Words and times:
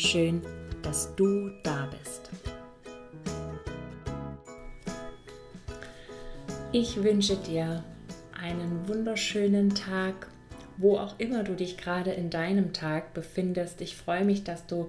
Schön, 0.00 0.42
dass 0.80 1.12
du 1.16 1.50
da 1.64 1.90
bist. 1.90 2.30
Ich 6.70 7.02
wünsche 7.02 7.34
dir 7.34 7.82
einen 8.40 8.86
wunderschönen 8.86 9.74
Tag, 9.74 10.28
wo 10.76 10.98
auch 10.98 11.18
immer 11.18 11.42
du 11.42 11.56
dich 11.56 11.76
gerade 11.76 12.12
in 12.12 12.30
deinem 12.30 12.72
Tag 12.72 13.12
befindest. 13.12 13.80
Ich 13.80 13.96
freue 13.96 14.24
mich, 14.24 14.44
dass 14.44 14.66
du 14.66 14.86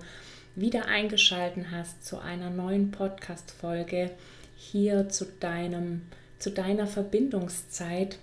wieder 0.53 0.85
eingeschalten 0.85 1.71
hast 1.71 2.05
zu 2.05 2.19
einer 2.19 2.51
neuen 2.51 2.91
Podcast-Folge 2.91 4.11
hier 4.55 5.09
zu 5.09 5.25
deinem, 5.39 6.03
zu 6.37 6.51
deiner 6.51 6.85
Verbindungszeit. 6.85 8.19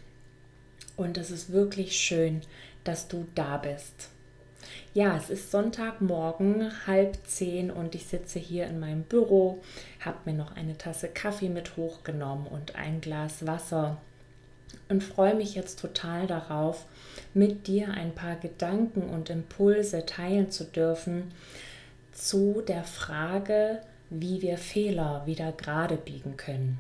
Und 0.97 1.19
es 1.19 1.33
ist 1.33 1.51
wirklich 1.51 1.97
schön, 1.97 2.43
dass 2.85 3.09
du 3.09 3.27
da 3.35 3.57
bist. 3.57 4.11
Ja, 4.97 5.15
es 5.15 5.29
ist 5.29 5.51
Sonntagmorgen, 5.51 6.73
halb 6.87 7.19
zehn 7.27 7.71
und 7.71 7.95
ich 7.95 8.07
sitze 8.07 8.39
hier 8.39 8.67
in 8.67 8.81
meinem 8.81 9.03
Büro, 9.03 9.61
habe 10.01 10.17
mir 10.25 10.33
noch 10.33 10.57
eine 10.57 10.79
Tasse 10.79 11.09
Kaffee 11.09 11.51
mit 11.51 11.77
hochgenommen 11.77 12.47
und 12.47 12.77
ein 12.77 13.03
Glas 13.03 13.47
Wasser 13.47 13.99
und 14.89 15.05
freue 15.05 15.35
mich 15.35 15.55
jetzt 15.55 15.81
total 15.81 16.27
darauf, 16.27 16.87
mit 17.35 17.67
dir 17.67 17.91
ein 17.91 18.15
paar 18.15 18.37
Gedanken 18.37 19.03
und 19.03 19.29
Impulse 19.29 20.07
teilen 20.07 20.51
zu 20.51 20.65
dürfen 20.65 21.31
zu 22.13 22.63
der 22.67 22.85
Frage, 22.85 23.83
wie 24.09 24.41
wir 24.41 24.57
Fehler 24.57 25.25
wieder 25.27 25.53
gerade 25.53 25.99
biegen 25.99 26.39
können. 26.39 26.79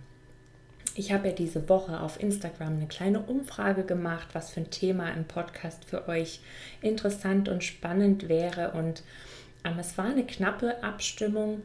Ich 0.98 1.12
habe 1.12 1.28
ja 1.28 1.34
diese 1.34 1.68
Woche 1.68 2.00
auf 2.00 2.18
Instagram 2.22 2.76
eine 2.76 2.86
kleine 2.86 3.20
Umfrage 3.20 3.84
gemacht, 3.84 4.28
was 4.32 4.50
für 4.50 4.60
ein 4.60 4.70
Thema 4.70 5.10
im 5.10 5.26
Podcast 5.26 5.84
für 5.84 6.08
euch 6.08 6.40
interessant 6.80 7.50
und 7.50 7.62
spannend 7.62 8.30
wäre. 8.30 8.70
Und 8.70 9.02
ähm, 9.62 9.78
es 9.78 9.98
war 9.98 10.06
eine 10.06 10.24
knappe 10.24 10.82
Abstimmung, 10.82 11.60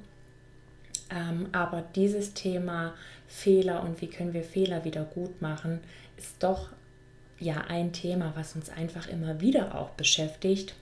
ähm, 1.09 1.47
aber 1.53 1.81
dieses 1.95 2.33
Thema 2.33 2.93
Fehler 3.29 3.83
und 3.83 4.01
wie 4.01 4.09
können 4.09 4.33
wir 4.33 4.43
Fehler 4.43 4.83
wieder 4.83 5.05
gut 5.05 5.41
machen, 5.41 5.79
ist 6.17 6.43
doch 6.43 6.67
ja 7.39 7.63
ein 7.69 7.93
Thema, 7.93 8.33
was 8.35 8.57
uns 8.57 8.69
einfach 8.69 9.07
immer 9.07 9.39
wieder 9.39 9.75
auch 9.75 9.91
beschäftigt. 9.91 10.75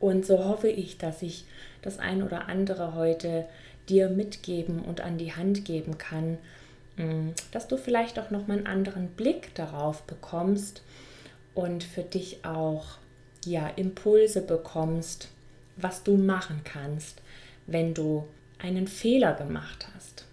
Und 0.00 0.26
so 0.26 0.44
hoffe 0.44 0.68
ich, 0.68 0.98
dass 0.98 1.22
ich 1.22 1.44
das 1.82 2.00
ein 2.00 2.24
oder 2.24 2.48
andere 2.48 2.96
heute 2.96 3.46
dir 3.88 4.08
mitgeben 4.08 4.80
und 4.80 5.02
an 5.02 5.18
die 5.18 5.36
Hand 5.36 5.64
geben 5.64 5.98
kann, 5.98 6.38
dass 7.50 7.66
du 7.66 7.76
vielleicht 7.76 8.18
auch 8.18 8.30
noch 8.30 8.46
mal 8.46 8.58
einen 8.58 8.66
anderen 8.66 9.08
Blick 9.08 9.54
darauf 9.54 10.02
bekommst 10.02 10.82
und 11.54 11.82
für 11.82 12.02
dich 12.02 12.44
auch 12.44 12.98
ja 13.44 13.68
Impulse 13.68 14.42
bekommst, 14.42 15.28
was 15.76 16.04
du 16.04 16.16
machen 16.16 16.60
kannst, 16.64 17.20
wenn 17.66 17.94
du 17.94 18.28
einen 18.58 18.86
Fehler 18.86 19.34
gemacht 19.34 19.88
hast. 19.94 20.24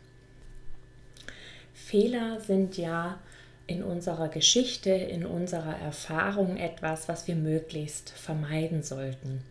Fehler 1.73 2.39
sind 2.39 2.77
ja 2.77 3.19
in 3.65 3.83
unserer 3.83 4.29
Geschichte, 4.29 4.91
in 4.91 5.25
unserer 5.25 5.77
Erfahrung 5.77 6.57
etwas, 6.57 7.07
was 7.07 7.27
wir 7.27 7.35
möglichst 7.35 8.11
vermeiden 8.11 8.83
sollten 8.83 9.43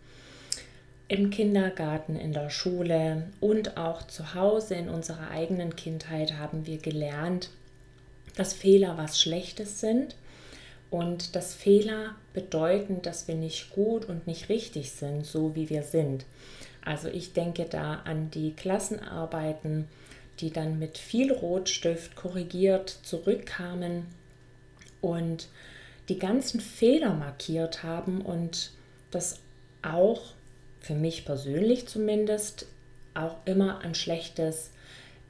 im 1.10 1.30
Kindergarten, 1.30 2.14
in 2.14 2.32
der 2.32 2.50
Schule 2.50 3.24
und 3.40 3.76
auch 3.76 4.06
zu 4.06 4.36
Hause 4.36 4.76
in 4.76 4.88
unserer 4.88 5.32
eigenen 5.32 5.74
Kindheit 5.74 6.38
haben 6.38 6.66
wir 6.66 6.78
gelernt, 6.78 7.50
dass 8.36 8.52
Fehler 8.52 8.96
was 8.96 9.20
Schlechtes 9.20 9.80
sind 9.80 10.14
und 10.88 11.34
dass 11.34 11.52
Fehler 11.52 12.14
bedeuten, 12.32 13.02
dass 13.02 13.26
wir 13.26 13.34
nicht 13.34 13.70
gut 13.70 14.04
und 14.04 14.28
nicht 14.28 14.48
richtig 14.48 14.92
sind, 14.92 15.26
so 15.26 15.56
wie 15.56 15.68
wir 15.68 15.82
sind. 15.82 16.26
Also 16.84 17.08
ich 17.08 17.32
denke 17.32 17.64
da 17.64 18.02
an 18.04 18.30
die 18.30 18.52
Klassenarbeiten, 18.52 19.88
die 20.38 20.52
dann 20.52 20.78
mit 20.78 20.96
viel 20.96 21.32
Rotstift 21.32 22.14
korrigiert 22.14 22.88
zurückkamen 23.02 24.06
und 25.00 25.48
die 26.08 26.20
ganzen 26.20 26.60
Fehler 26.60 27.14
markiert 27.14 27.82
haben 27.82 28.20
und 28.20 28.70
das 29.10 29.40
auch 29.82 30.34
für 30.80 30.94
mich 30.94 31.24
persönlich 31.24 31.86
zumindest 31.86 32.66
auch 33.14 33.36
immer 33.44 33.80
ein 33.80 33.94
schlechtes 33.94 34.70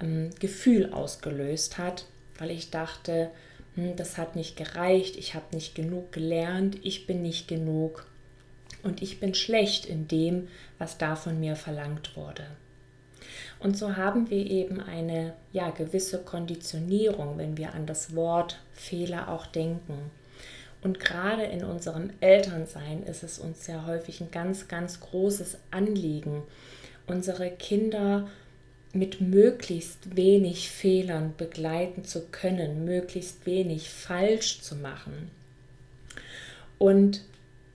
ähm, 0.01 0.31
Gefühl 0.39 0.93
ausgelöst 0.93 1.79
hat, 1.79 2.07
weil 2.39 2.51
ich 2.51 2.71
dachte, 2.71 3.31
hm, 3.75 3.97
das 3.97 4.17
hat 4.17 4.37
nicht 4.37 4.57
gereicht, 4.57 5.17
ich 5.17 5.35
habe 5.35 5.55
nicht 5.55 5.75
genug 5.75 6.13
gelernt, 6.13 6.79
ich 6.83 7.07
bin 7.07 7.23
nicht 7.23 7.49
genug 7.49 8.07
und 8.83 9.03
ich 9.03 9.21
bin 9.21 9.35
schlecht 9.35 9.87
in 9.87 10.09
dem, 10.09 10.49
was 10.79 10.99
da 10.99 11.17
von 11.17 11.39
mir 11.39 11.57
verlangt 11.57 12.17
wurde. 12.17 12.47
Und 13.59 13.77
so 13.77 13.97
haben 13.97 14.31
wir 14.31 14.51
eben 14.51 14.81
eine 14.81 15.35
ja, 15.53 15.71
gewisse 15.71 16.23
Konditionierung, 16.23 17.37
wenn 17.37 17.59
wir 17.59 17.75
an 17.75 17.87
das 17.87 18.17
Wort 18.17 18.59
Fehler 18.73 19.29
auch 19.29 19.47
denken. 19.47 20.11
Und 20.83 20.99
gerade 20.99 21.45
in 21.45 21.65
unserem 21.65 22.11
Elternsein 22.21 23.03
ist 23.03 23.23
es 23.23 23.39
uns 23.39 23.65
sehr 23.65 23.87
häufig 23.87 24.21
ein 24.21 24.31
ganz, 24.31 24.69
ganz 24.69 25.01
großes 25.01 25.59
Anliegen, 25.71 26.43
unsere 27.07 27.51
Kinder 27.51 28.29
mit 28.93 29.21
möglichst 29.21 30.17
wenig 30.17 30.71
Fehlern 30.71 31.35
begleiten 31.37 32.05
zu 32.05 32.27
können, 32.29 32.85
möglichst 32.85 33.47
wenig 33.47 33.91
falsch 33.91 34.63
zu 34.63 34.75
machen. 34.75 35.31
Und 36.79 37.23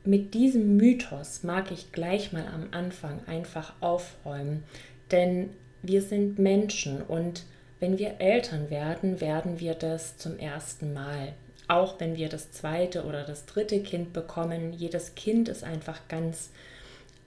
mit 0.04 0.34
diesem 0.34 0.78
Mythos 0.78 1.44
mag 1.44 1.72
ich 1.72 1.92
gleich 1.92 2.34
mal 2.34 2.46
am 2.48 2.68
Anfang 2.72 3.22
einfach 3.28 3.74
aufräumen, 3.82 4.64
denn 5.12 5.52
wir 5.84 6.02
sind 6.02 6.40
Menschen 6.40 7.02
und 7.02 7.44
wenn 7.80 7.98
wir 7.98 8.20
Eltern 8.20 8.70
werden, 8.70 9.22
werden 9.22 9.60
wir 9.60 9.74
das 9.74 10.18
zum 10.18 10.40
ersten 10.40 10.94
Mal 10.94 11.34
auch 11.68 12.00
wenn 12.00 12.16
wir 12.16 12.30
das 12.30 12.52
zweite 12.52 13.06
oder 13.06 13.24
das 13.24 13.46
dritte 13.46 13.82
Kind 13.82 14.14
bekommen, 14.14 14.74
jedes 14.74 15.16
Kind 15.16 15.50
ist 15.50 15.64
einfach 15.64 16.00
ganz 16.08 16.50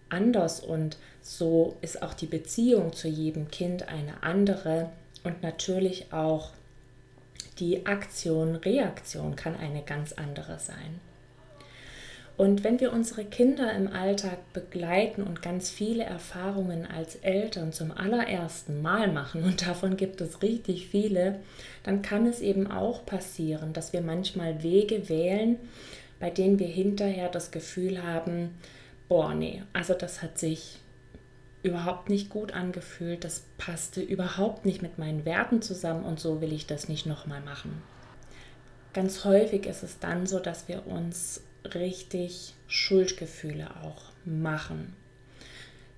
anders 0.08 0.60
und 0.60 0.96
so 1.22 1.76
ist 1.82 2.02
auch 2.02 2.14
die 2.14 2.26
Beziehung 2.26 2.92
zu 2.92 3.08
jedem 3.08 3.50
Kind 3.50 3.88
eine 3.88 4.22
andere 4.22 4.90
und 5.24 5.42
natürlich 5.42 6.12
auch 6.12 6.50
die 7.58 7.86
Aktion, 7.86 8.56
Reaktion 8.56 9.34
kann 9.36 9.56
eine 9.56 9.82
ganz 9.82 10.12
andere 10.12 10.58
sein. 10.58 11.00
Und 12.38 12.62
wenn 12.62 12.78
wir 12.78 12.92
unsere 12.92 13.24
Kinder 13.24 13.72
im 13.72 13.92
Alltag 13.92 14.52
begleiten 14.52 15.24
und 15.24 15.42
ganz 15.42 15.70
viele 15.70 16.04
Erfahrungen 16.04 16.86
als 16.86 17.16
Eltern 17.16 17.72
zum 17.72 17.90
allerersten 17.90 18.80
Mal 18.80 19.12
machen, 19.12 19.42
und 19.42 19.66
davon 19.66 19.96
gibt 19.96 20.20
es 20.20 20.40
richtig 20.40 20.86
viele, 20.86 21.40
dann 21.82 22.00
kann 22.00 22.26
es 22.26 22.40
eben 22.40 22.70
auch 22.70 23.04
passieren, 23.04 23.72
dass 23.72 23.92
wir 23.92 24.02
manchmal 24.02 24.62
Wege 24.62 25.08
wählen, 25.08 25.56
bei 26.20 26.30
denen 26.30 26.60
wir 26.60 26.68
hinterher 26.68 27.28
das 27.28 27.50
Gefühl 27.50 28.04
haben, 28.04 28.50
boah, 29.08 29.34
nee, 29.34 29.64
also 29.72 29.94
das 29.94 30.22
hat 30.22 30.38
sich 30.38 30.78
überhaupt 31.64 32.08
nicht 32.08 32.30
gut 32.30 32.52
angefühlt, 32.52 33.24
das 33.24 33.42
passte 33.58 34.00
überhaupt 34.00 34.64
nicht 34.64 34.80
mit 34.80 34.96
meinen 34.96 35.24
Werten 35.24 35.60
zusammen 35.60 36.04
und 36.04 36.20
so 36.20 36.40
will 36.40 36.52
ich 36.52 36.68
das 36.68 36.88
nicht 36.88 37.04
nochmal 37.04 37.40
machen. 37.40 37.82
Ganz 38.92 39.24
häufig 39.24 39.66
ist 39.66 39.82
es 39.82 39.98
dann 39.98 40.26
so, 40.26 40.38
dass 40.38 40.68
wir 40.68 40.86
uns 40.86 41.42
richtig 41.74 42.54
Schuldgefühle 42.66 43.68
auch 43.82 44.02
machen. 44.24 44.94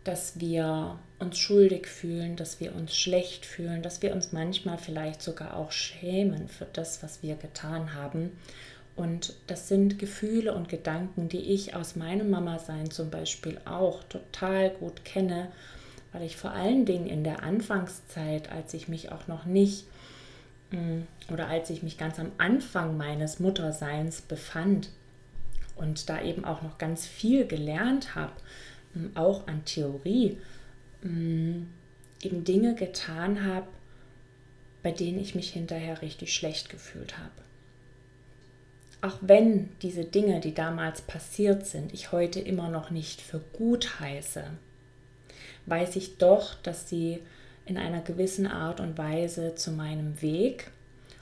Dass 0.04 0.40
wir 0.40 0.98
uns 1.18 1.38
schuldig 1.38 1.86
fühlen, 1.86 2.36
dass 2.36 2.60
wir 2.60 2.74
uns 2.74 2.96
schlecht 2.96 3.44
fühlen, 3.44 3.82
dass 3.82 4.00
wir 4.02 4.14
uns 4.14 4.32
manchmal 4.32 4.78
vielleicht 4.78 5.20
sogar 5.20 5.56
auch 5.56 5.72
schämen 5.72 6.48
für 6.48 6.66
das, 6.72 7.02
was 7.02 7.22
wir 7.22 7.36
getan 7.36 7.94
haben. 7.94 8.32
Und 8.96 9.34
das 9.46 9.68
sind 9.68 9.98
Gefühle 9.98 10.54
und 10.54 10.68
Gedanken, 10.68 11.28
die 11.28 11.52
ich 11.54 11.74
aus 11.74 11.96
meinem 11.96 12.30
Mama-Sein 12.30 12.90
zum 12.90 13.10
Beispiel 13.10 13.58
auch 13.64 14.02
total 14.04 14.70
gut 14.70 15.04
kenne, 15.04 15.48
weil 16.12 16.22
ich 16.22 16.36
vor 16.36 16.50
allen 16.50 16.84
Dingen 16.84 17.06
in 17.06 17.24
der 17.24 17.42
Anfangszeit, 17.42 18.50
als 18.50 18.74
ich 18.74 18.88
mich 18.88 19.12
auch 19.12 19.26
noch 19.26 19.44
nicht 19.44 19.86
mm, 20.70 21.02
oder 21.32 21.48
als 21.48 21.70
ich 21.70 21.82
mich 21.82 21.98
ganz 21.98 22.18
am 22.18 22.32
Anfang 22.38 22.96
meines 22.96 23.38
Mutterseins 23.38 24.22
befand, 24.22 24.90
und 25.80 26.10
da 26.10 26.22
eben 26.22 26.44
auch 26.44 26.62
noch 26.62 26.76
ganz 26.78 27.06
viel 27.06 27.46
gelernt 27.46 28.14
habe, 28.14 28.32
hm, 28.92 29.16
auch 29.16 29.46
an 29.46 29.64
Theorie 29.64 30.38
hm, 31.00 31.68
eben 32.22 32.44
Dinge 32.44 32.74
getan 32.74 33.46
habe, 33.46 33.66
bei 34.82 34.92
denen 34.92 35.18
ich 35.18 35.34
mich 35.34 35.50
hinterher 35.50 36.02
richtig 36.02 36.34
schlecht 36.34 36.68
gefühlt 36.68 37.18
habe. 37.18 37.30
Auch 39.02 39.16
wenn 39.22 39.70
diese 39.80 40.04
Dinge, 40.04 40.40
die 40.40 40.52
damals 40.52 41.00
passiert 41.00 41.66
sind, 41.66 41.94
ich 41.94 42.12
heute 42.12 42.40
immer 42.40 42.68
noch 42.68 42.90
nicht 42.90 43.22
für 43.22 43.40
gut 43.54 43.98
heiße, 44.00 44.44
weiß 45.64 45.96
ich 45.96 46.18
doch, 46.18 46.54
dass 46.62 46.90
sie 46.90 47.20
in 47.64 47.78
einer 47.78 48.02
gewissen 48.02 48.46
Art 48.46 48.80
und 48.80 48.98
Weise 48.98 49.54
zu 49.54 49.70
meinem 49.70 50.20
Weg 50.20 50.70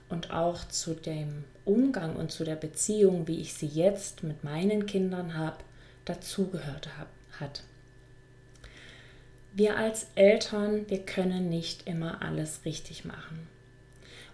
und 0.08 0.32
auch 0.32 0.66
zu 0.66 0.94
dem 0.94 1.44
Umgang 1.68 2.16
und 2.16 2.32
zu 2.32 2.44
der 2.44 2.56
Beziehung, 2.56 3.28
wie 3.28 3.40
ich 3.40 3.52
sie 3.54 3.66
jetzt 3.66 4.22
mit 4.22 4.42
meinen 4.42 4.86
Kindern 4.86 5.36
habe, 5.36 5.58
dazugehört 6.06 6.88
hat. 7.38 7.62
Wir 9.52 9.76
als 9.76 10.06
Eltern, 10.14 10.88
wir 10.88 11.00
können 11.00 11.48
nicht 11.48 11.86
immer 11.86 12.22
alles 12.22 12.64
richtig 12.64 13.04
machen. 13.04 13.46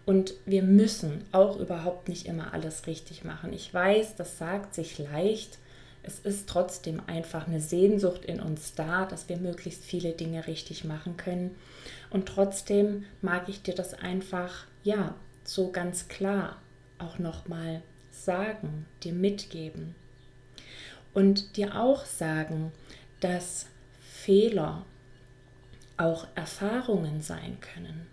Und 0.06 0.34
wir 0.44 0.62
müssen 0.62 1.24
auch 1.32 1.58
überhaupt 1.58 2.08
nicht 2.08 2.26
immer 2.26 2.52
alles 2.52 2.86
richtig 2.86 3.24
machen. 3.24 3.52
Ich 3.52 3.72
weiß, 3.72 4.16
das 4.16 4.38
sagt 4.38 4.74
sich 4.74 4.98
leicht. 4.98 5.58
Es 6.02 6.18
ist 6.18 6.48
trotzdem 6.48 7.00
einfach 7.06 7.46
eine 7.46 7.60
Sehnsucht 7.60 8.26
in 8.26 8.38
uns 8.38 8.74
da, 8.74 9.06
dass 9.06 9.28
wir 9.28 9.38
möglichst 9.38 9.82
viele 9.82 10.12
Dinge 10.12 10.46
richtig 10.46 10.84
machen 10.84 11.16
können. 11.16 11.56
Und 12.10 12.26
trotzdem 12.26 13.06
mag 13.22 13.48
ich 13.48 13.62
dir 13.62 13.74
das 13.74 13.94
einfach, 13.94 14.66
ja, 14.82 15.14
so 15.42 15.72
ganz 15.72 16.08
klar 16.08 16.58
auch 16.98 17.18
nochmal 17.18 17.82
sagen, 18.10 18.86
dir 19.02 19.12
mitgeben. 19.12 19.94
Und 21.12 21.56
dir 21.56 21.80
auch 21.80 22.04
sagen, 22.04 22.72
dass 23.20 23.66
Fehler 24.00 24.84
auch 25.96 26.26
Erfahrungen 26.34 27.20
sein 27.20 27.58
können 27.60 28.06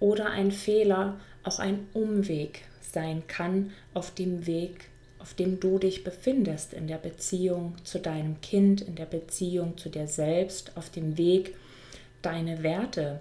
oder 0.00 0.30
ein 0.30 0.52
Fehler 0.52 1.18
auch 1.44 1.58
ein 1.58 1.86
Umweg 1.92 2.62
sein 2.80 3.26
kann 3.26 3.72
auf 3.94 4.14
dem 4.14 4.46
Weg, 4.46 4.88
auf 5.18 5.34
dem 5.34 5.60
du 5.60 5.78
dich 5.78 6.04
befindest, 6.04 6.72
in 6.72 6.86
der 6.86 6.98
Beziehung 6.98 7.74
zu 7.84 7.98
deinem 7.98 8.40
Kind, 8.40 8.80
in 8.80 8.94
der 8.94 9.06
Beziehung 9.06 9.76
zu 9.76 9.88
dir 9.88 10.06
selbst, 10.06 10.76
auf 10.76 10.90
dem 10.90 11.18
Weg, 11.18 11.54
deine 12.22 12.62
Werte 12.62 13.20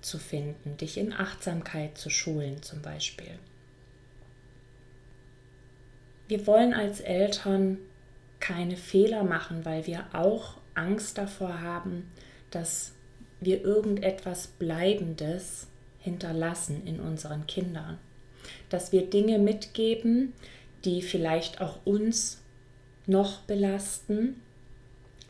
zu 0.00 0.18
finden, 0.18 0.76
dich 0.76 0.98
in 0.98 1.12
Achtsamkeit 1.12 1.98
zu 1.98 2.10
schulen 2.10 2.62
zum 2.62 2.82
Beispiel. 2.82 3.38
Wir 6.28 6.46
wollen 6.46 6.74
als 6.74 7.00
Eltern 7.00 7.78
keine 8.38 8.76
Fehler 8.76 9.24
machen, 9.24 9.64
weil 9.64 9.86
wir 9.86 10.06
auch 10.12 10.54
Angst 10.74 11.18
davor 11.18 11.60
haben, 11.60 12.10
dass 12.50 12.92
wir 13.40 13.64
irgendetwas 13.64 14.46
Bleibendes 14.46 15.66
hinterlassen 15.98 16.86
in 16.86 17.00
unseren 17.00 17.46
Kindern. 17.46 17.98
Dass 18.68 18.92
wir 18.92 19.08
Dinge 19.08 19.38
mitgeben, 19.38 20.32
die 20.84 21.02
vielleicht 21.02 21.60
auch 21.60 21.78
uns 21.84 22.42
noch 23.06 23.40
belasten, 23.42 24.40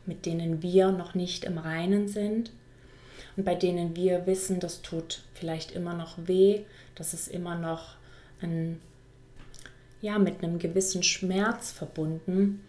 mit 0.05 0.27
denen 0.27 0.63
wir 0.63 0.91
noch 0.91 1.15
nicht 1.15 1.45
im 1.45 1.59
Reinen 1.59 2.09
sind 2.09 2.51
und 3.37 3.45
bei 3.45 3.55
denen 3.55 3.95
wir 3.95 4.27
wissen, 4.27 4.61
das 4.61 4.83
tut 4.83 5.23
vielleicht 5.35 5.73
immer 5.73 5.95
noch 5.95 6.17
weh, 6.27 6.63
das 6.95 7.15
ist 7.15 7.29
immer 7.29 7.57
noch 7.57 7.97
ein, 8.41 8.81
ja, 10.01 10.19
mit 10.19 10.43
einem 10.43 10.59
gewissen 10.59 11.03
Schmerz 11.03 11.73
verbunden 11.73 12.61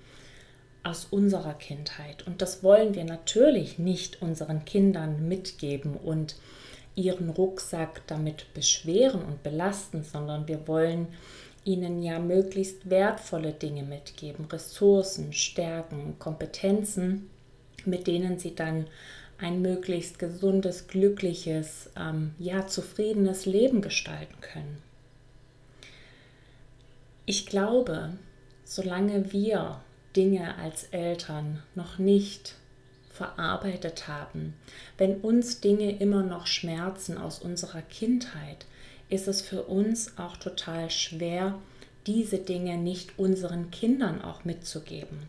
aus 0.84 1.06
unserer 1.06 1.54
Kindheit. 1.54 2.26
Und 2.26 2.42
das 2.42 2.64
wollen 2.64 2.96
wir 2.96 3.04
natürlich 3.04 3.80
nicht 3.80 4.22
unseren 4.22 4.66
Kindern 4.66 5.28
mitgeben 5.28 5.96
und 5.96 6.36
ihren 6.96 7.30
Rucksack 7.30 8.02
damit 8.08 8.54
beschweren 8.54 9.22
und 9.22 9.44
belasten, 9.44 10.04
sondern 10.04 10.48
wir 10.48 10.68
wollen 10.68 11.08
ihnen 11.66 12.02
ja 12.02 12.20
möglichst 12.20 12.90
wertvolle 12.90 13.52
Dinge 13.52 13.84
mitgeben, 13.84 14.46
Ressourcen, 14.46 15.34
Stärken, 15.34 16.18
Kompetenzen, 16.18 17.30
mit 17.86 18.08
denen 18.08 18.40
sie 18.40 18.56
dann 18.56 18.88
ein 19.38 19.62
möglichst 19.62 20.20
gesundes, 20.20 20.88
glückliches, 20.88 21.90
ähm, 21.98 22.32
ja, 22.40 22.68
zufriedenes 22.68 23.46
Leben 23.46 23.82
gestalten 23.82 24.36
können. 24.42 24.89
Ich 27.30 27.46
glaube, 27.46 28.10
solange 28.66 29.32
wir 29.32 29.82
Dinge 30.16 30.58
als 30.58 30.86
Eltern 30.86 31.62
noch 31.76 32.00
nicht 32.00 32.56
verarbeitet 33.12 34.08
haben, 34.08 34.56
wenn 34.98 35.18
uns 35.18 35.62
Dinge 35.62 35.96
immer 36.00 36.24
noch 36.24 36.48
schmerzen 36.48 37.20
aus 37.20 37.38
unserer 37.38 37.84
Kindheit, 37.84 38.66
ist 39.10 39.28
es 39.28 39.44
für 39.44 39.62
uns 39.62 40.18
auch 40.18 40.38
total 40.38 40.90
schwer, 40.90 41.60
diese 42.08 42.40
Dinge 42.40 42.78
nicht 42.78 43.20
unseren 43.20 43.70
Kindern 43.70 44.24
auch 44.24 44.44
mitzugeben. 44.44 45.20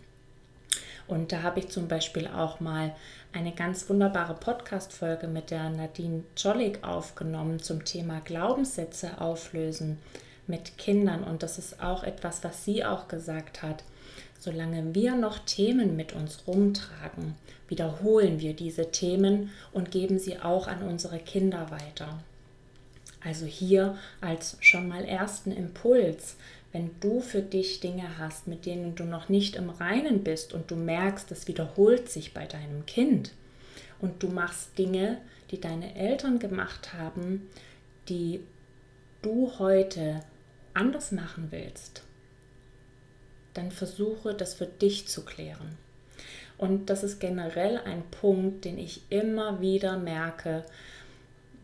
Und 1.06 1.32
da 1.32 1.43
habe 1.43 1.61
ich 1.61 1.69
zum 1.69 1.87
Beispiel 1.87 2.29
auch 2.29 2.61
mal 2.61 2.97
eine 3.35 3.52
ganz 3.52 3.91
wunderbare 3.91 4.37
Podcast-Folge 4.41 5.29
mit 5.29 5.50
der 5.50 5.69
Nadine 5.69 6.25
Jollig 6.35 6.82
aufgenommen 6.82 7.61
zum 7.62 7.85
Thema 7.85 8.23
Glaubenssätze 8.23 9.20
auflösen 9.20 9.99
mit 10.50 10.76
Kindern. 10.76 11.25
Und 11.25 11.43
das 11.43 11.58
ist 11.58 11.81
auch 11.81 12.02
etwas, 12.02 12.44
was 12.44 12.64
sie 12.64 12.85
auch 12.85 13.08
gesagt 13.08 13.62
hat. 13.62 13.85
Solange 14.38 14.94
wir 14.94 15.14
noch 15.17 15.38
Themen 15.38 15.97
mit 15.97 16.12
uns 16.12 16.47
rumtragen, 16.47 17.35
wiederholen 17.69 18.41
wir 18.41 18.55
diese 18.55 18.91
Themen 18.91 19.50
und 19.73 19.91
geben 19.91 20.19
sie 20.19 20.38
auch 20.38 20.67
an 20.67 20.82
unsere 20.82 21.19
Kinder 21.19 21.70
weiter. 21.70 22.19
Also 23.23 23.44
hier 23.44 23.99
als 24.20 24.56
schon 24.61 24.88
mal 24.88 25.05
ersten 25.05 25.52
Impuls, 25.52 26.37
wenn 26.73 26.91
du 27.00 27.20
für 27.20 27.43
dich 27.43 27.81
Dinge 27.81 28.19
hast, 28.19 28.47
mit 28.47 28.64
denen 28.64 28.94
du 28.94 29.05
noch 29.05 29.29
nicht 29.29 29.56
im 29.56 29.70
Reinen 29.70 30.25
bist 30.25 30.55
und 30.55 30.70
du 30.70 30.76
merkst, 30.76 31.31
es 31.32 31.49
wiederholt 31.49 32.08
sich 32.08 32.32
bei 32.32 32.47
deinem 32.47 32.87
Kind 32.87 33.32
und 34.00 34.23
du 34.23 34.29
machst 34.29 34.79
Dinge, 34.79 35.19
die 35.50 35.61
deine 35.61 35.94
Eltern 35.97 36.38
gemacht 36.38 36.94
haben, 36.94 37.49
die 38.08 38.41
du 39.23 39.52
heute 39.58 40.20
anders 40.75 41.12
machen 41.12 41.49
willst, 41.50 42.02
dann 43.55 43.70
versuche 43.70 44.34
das 44.34 44.55
für 44.55 44.67
dich 44.67 45.08
zu 45.08 45.25
klären. 45.25 45.76
Und 46.58 46.90
das 46.90 47.02
ist 47.02 47.20
generell 47.20 47.78
ein 47.78 48.02
Punkt, 48.11 48.64
den 48.64 48.78
ich 48.78 49.02
immer 49.09 49.61
wieder 49.61 49.97
merke, 49.99 50.64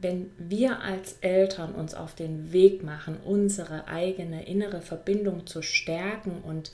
wenn 0.01 0.31
wir 0.39 0.81
als 0.81 1.19
Eltern 1.21 1.75
uns 1.75 1.95
auf 1.95 2.15
den 2.15 2.53
Weg 2.53 2.83
machen, 2.83 3.19
unsere 3.25 3.89
eigene 3.89 4.47
innere 4.47 4.81
Verbindung 4.81 5.47
zu 5.47 5.63
stärken 5.63 6.43
und 6.43 6.73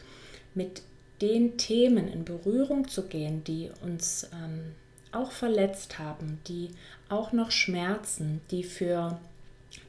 mit 0.54 0.82
den 1.20 1.56
Themen 1.56 2.08
in 2.08 2.24
Berührung 2.24 2.88
zu 2.88 3.06
gehen, 3.06 3.44
die 3.44 3.70
uns 3.82 4.28
ähm, 4.32 4.74
auch 5.12 5.30
verletzt 5.30 5.98
haben, 5.98 6.40
die 6.48 6.70
auch 7.08 7.32
noch 7.32 7.50
schmerzen, 7.50 8.40
die 8.50 8.64
für 8.64 9.18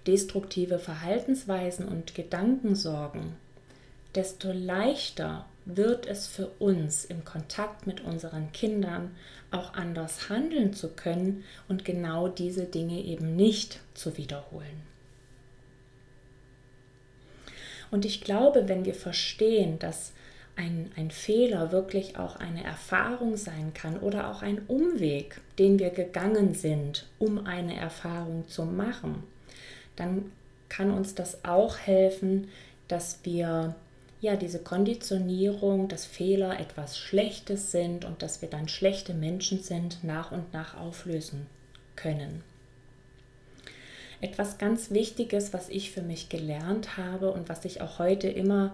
destruktive 0.07 0.79
Verhaltensweisen 0.79 1.87
und 1.87 2.15
Gedanken 2.15 2.75
sorgen, 2.75 3.35
desto 4.15 4.51
leichter 4.51 5.45
wird 5.65 6.05
es 6.05 6.27
für 6.27 6.47
uns 6.59 7.05
im 7.05 7.23
Kontakt 7.23 7.87
mit 7.87 8.01
unseren 8.01 8.51
Kindern 8.51 9.15
auch 9.51 9.73
anders 9.73 10.29
handeln 10.29 10.73
zu 10.73 10.89
können 10.89 11.43
und 11.67 11.85
genau 11.85 12.27
diese 12.27 12.65
Dinge 12.65 13.01
eben 13.01 13.35
nicht 13.35 13.79
zu 13.93 14.17
wiederholen. 14.17 14.81
Und 17.91 18.05
ich 18.05 18.21
glaube, 18.21 18.67
wenn 18.67 18.85
wir 18.85 18.95
verstehen, 18.95 19.77
dass 19.79 20.13
ein, 20.55 20.91
ein 20.95 21.11
Fehler 21.11 21.71
wirklich 21.71 22.17
auch 22.17 22.35
eine 22.35 22.63
Erfahrung 22.63 23.37
sein 23.37 23.73
kann 23.73 23.99
oder 23.99 24.29
auch 24.29 24.41
ein 24.41 24.61
Umweg, 24.67 25.39
den 25.59 25.79
wir 25.79 25.91
gegangen 25.91 26.53
sind, 26.53 27.07
um 27.19 27.45
eine 27.45 27.75
Erfahrung 27.75 28.47
zu 28.47 28.65
machen, 28.65 29.23
dann 29.95 30.31
kann 30.69 30.91
uns 30.91 31.15
das 31.15 31.45
auch 31.45 31.77
helfen, 31.77 32.47
dass 32.87 33.19
wir 33.23 33.75
ja 34.21 34.35
diese 34.35 34.59
Konditionierung, 34.59 35.87
dass 35.87 36.05
Fehler 36.05 36.59
etwas 36.59 36.97
Schlechtes 36.97 37.71
sind 37.71 38.05
und 38.05 38.21
dass 38.21 38.41
wir 38.41 38.49
dann 38.49 38.67
schlechte 38.67 39.13
Menschen 39.13 39.61
sind, 39.61 40.03
nach 40.03 40.31
und 40.31 40.53
nach 40.53 40.79
auflösen 40.79 41.45
können. 41.95 42.43
Etwas 44.21 44.57
ganz 44.57 44.91
Wichtiges, 44.91 45.51
was 45.51 45.67
ich 45.67 45.91
für 45.91 46.01
mich 46.01 46.29
gelernt 46.29 46.97
habe 46.97 47.31
und 47.31 47.49
was 47.49 47.65
ich 47.65 47.81
auch 47.81 47.99
heute 47.99 48.29
immer 48.29 48.73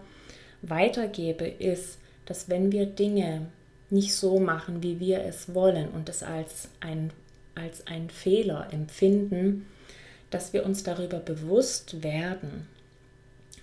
weitergebe, 0.61 1.47
ist, 1.47 1.97
dass 2.25 2.49
wenn 2.49 2.71
wir 2.71 2.85
Dinge 2.85 3.47
nicht 3.89 4.13
so 4.13 4.39
machen, 4.39 4.83
wie 4.83 4.99
wir 4.99 5.23
es 5.23 5.55
wollen 5.55 5.89
und 5.89 6.07
es 6.09 6.21
als 6.21 6.69
ein, 6.79 7.11
als 7.55 7.87
ein 7.87 8.11
Fehler 8.11 8.67
empfinden, 8.71 9.65
dass 10.29 10.53
wir 10.53 10.65
uns 10.65 10.83
darüber 10.83 11.19
bewusst 11.19 12.03
werden 12.03 12.67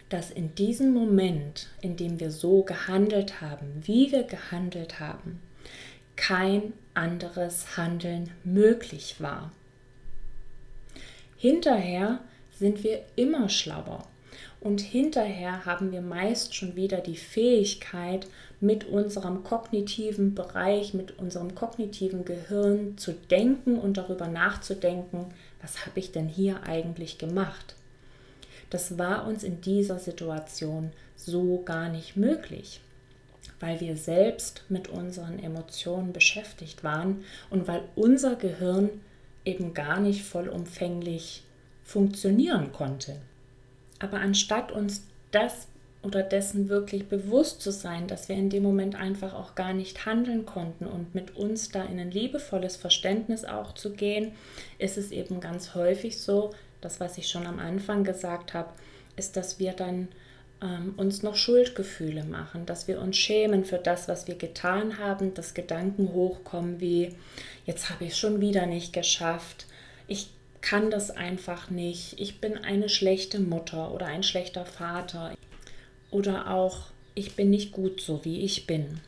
dass 0.08 0.30
in 0.30 0.54
diesem 0.54 0.92
Moment, 0.92 1.68
in 1.80 1.96
dem 1.96 2.20
wir 2.20 2.30
so 2.30 2.62
gehandelt 2.62 3.40
haben, 3.40 3.82
wie 3.85 4.12
wir 4.12 4.23
gehandelt 4.23 5.00
haben, 5.00 5.40
kein 6.14 6.73
anderes 6.94 7.76
Handeln 7.76 8.30
möglich 8.44 9.16
war. 9.18 9.52
Hinterher 11.37 12.20
sind 12.56 12.85
wir 12.85 13.02
immer 13.16 13.49
schlauer 13.49 14.06
und 14.61 14.80
hinterher 14.80 15.66
haben 15.66 15.92
wir 15.92 16.00
meist 16.00 16.54
schon 16.54 16.76
wieder 16.76 16.99
die 16.99 17.16
Fähigkeit, 17.16 18.26
mit 18.58 18.85
unserem 18.87 19.44
kognitiven 19.44 20.35
Bereich, 20.35 20.94
mit 20.94 21.18
unserem 21.18 21.54
kognitiven 21.54 22.25
Gehirn 22.25 22.96
zu 22.96 23.12
denken 23.12 23.78
und 23.78 23.99
darüber 23.99 24.28
nachzudenken, 24.28 25.26
was 25.61 25.87
habe 25.87 25.99
ich 25.99 26.13
denn 26.13 26.29
hier 26.29 26.63
eigentlich 26.65 27.19
gemacht? 27.19 27.75
Das 28.71 28.99
war 28.99 29.27
uns 29.27 29.45
in 29.45 29.61
dieser 29.61 29.99
Situation 29.99 30.93
so 31.15 31.63
gar 31.63 31.89
nicht 31.89 32.17
möglich, 32.17 32.81
weil 33.61 33.81
wir 33.81 33.97
selbst 33.97 34.65
mit 34.69 34.89
unseren 34.89 35.39
Emotionen 35.39 36.13
beschäftigt 36.13 36.85
waren 36.85 37.25
und 37.49 37.69
weil 37.69 37.83
unser 37.95 38.37
Gehirn 38.37 38.91
eben 39.45 39.73
gar 39.73 40.01
nicht 40.01 40.25
vollumfänglich 40.25 41.45
funktionieren 41.85 42.73
konnte. 42.73 43.17
Aber 44.01 44.19
anstatt 44.19 44.73
uns 44.73 45.05
das 45.31 45.69
oder 46.07 46.23
dessen 46.23 46.69
wirklich 46.69 47.09
bewusst 47.09 47.61
zu 47.61 47.73
sein, 47.73 48.07
dass 48.07 48.29
wir 48.29 48.37
in 48.37 48.49
dem 48.49 48.63
Moment 48.63 48.95
einfach 48.95 49.35
auch 49.35 49.57
gar 49.57 49.75
nicht 49.75 50.07
handeln 50.07 50.47
konnten 50.47 50.87
und 50.87 51.17
mit 51.17 51.37
uns 51.37 51.71
da 51.71 51.83
in 51.83 51.99
ein 51.99 52.13
liebevolles 52.13 52.77
Verständnis 52.77 53.45
auch 53.45 53.75
zu 53.75 53.91
gehen, 53.91 54.31
ist 54.79 54.99
es 54.99 55.11
eben 55.11 55.41
ganz 55.41 55.75
häufig 55.75 56.21
so, 56.21 56.55
das 56.81 57.01
was 57.01 57.19
ich 57.19 57.29
schon 57.29 57.45
am 57.45 57.59
Anfang 57.59 58.05
gesagt 58.05 58.55
habe, 58.55 58.71
ist, 59.17 59.37
dass 59.37 59.59
wir 59.59 59.73
dann 59.73 60.07
ähm, 60.63 60.95
uns 60.97 61.25
noch 61.25 61.35
Schuldgefühle 61.35 62.23
machen, 62.23 62.67
dass 62.67 62.87
wir 62.87 63.01
uns 63.01 63.17
schämen 63.17 63.65
für 63.65 63.79
das, 63.79 64.07
was 64.07 64.29
wir 64.29 64.37
getan 64.37 64.99
haben, 64.99 65.35
dass 65.35 65.55
Gedanken 65.55 66.13
hochkommen 66.13 66.81
wie, 66.81 67.17
jetzt 67.65 67.91
habe 67.91 68.05
ich 68.05 68.13
es 68.13 68.19
schon 68.19 68.41
wieder 68.41 68.67
nicht 68.67 68.93
geschafft, 68.93 69.67
ich 70.07 70.31
kann 70.61 70.93
das 70.93 71.11
einfach 71.11 71.69
nicht, 71.69 72.21
ich 72.21 72.41
bin 72.41 72.57
eine 72.59 72.89
schlechte 72.89 73.41
Mutter 73.41 73.93
oder 73.93 74.07
ein 74.07 74.23
schlechter 74.23 74.65
Vater 74.65 75.33
oder 76.11 76.51
auch 76.51 76.91
ich 77.15 77.35
bin 77.35 77.51
nicht 77.51 77.73
gut 77.73 78.01
so, 78.01 78.25
wie 78.25 78.43
ich 78.43 78.67
bin. 78.67 79.01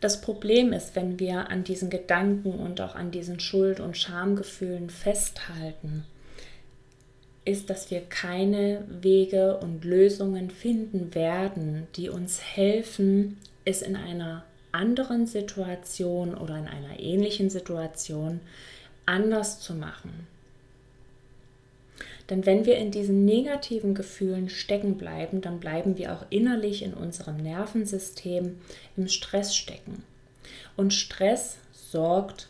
Das 0.00 0.20
Problem 0.20 0.72
ist, 0.72 0.94
wenn 0.94 1.18
wir 1.18 1.50
an 1.50 1.64
diesen 1.64 1.90
Gedanken 1.90 2.52
und 2.52 2.80
auch 2.80 2.94
an 2.94 3.10
diesen 3.10 3.40
Schuld- 3.40 3.80
und 3.80 3.96
Schamgefühlen 3.96 4.90
festhalten, 4.90 6.04
ist, 7.44 7.70
dass 7.70 7.90
wir 7.90 8.02
keine 8.02 8.84
Wege 8.88 9.56
und 9.56 9.84
Lösungen 9.84 10.50
finden 10.50 11.14
werden, 11.14 11.86
die 11.96 12.10
uns 12.10 12.40
helfen, 12.42 13.38
es 13.64 13.82
in 13.82 13.96
einer 13.96 14.44
anderen 14.70 15.26
Situation 15.26 16.34
oder 16.34 16.58
in 16.58 16.68
einer 16.68 17.00
ähnlichen 17.00 17.50
Situation 17.50 18.40
anders 19.06 19.60
zu 19.60 19.74
machen. 19.74 20.26
Denn 22.30 22.44
wenn 22.44 22.66
wir 22.66 22.76
in 22.76 22.90
diesen 22.90 23.24
negativen 23.24 23.94
Gefühlen 23.94 24.50
stecken 24.50 24.98
bleiben, 24.98 25.40
dann 25.40 25.60
bleiben 25.60 25.96
wir 25.96 26.12
auch 26.12 26.26
innerlich 26.28 26.82
in 26.82 26.92
unserem 26.92 27.38
Nervensystem 27.38 28.60
im 28.96 29.08
Stress 29.08 29.56
stecken. 29.56 30.02
Und 30.76 30.92
Stress 30.92 31.56
sorgt 31.72 32.48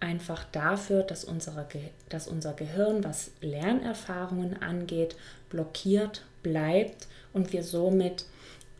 einfach 0.00 0.44
dafür, 0.52 1.02
dass, 1.02 1.24
unsere, 1.24 1.66
dass 2.10 2.28
unser 2.28 2.52
Gehirn, 2.52 3.02
was 3.04 3.30
Lernerfahrungen 3.40 4.62
angeht, 4.62 5.16
blockiert 5.48 6.22
bleibt 6.42 7.08
und 7.32 7.52
wir 7.52 7.62
somit 7.62 8.26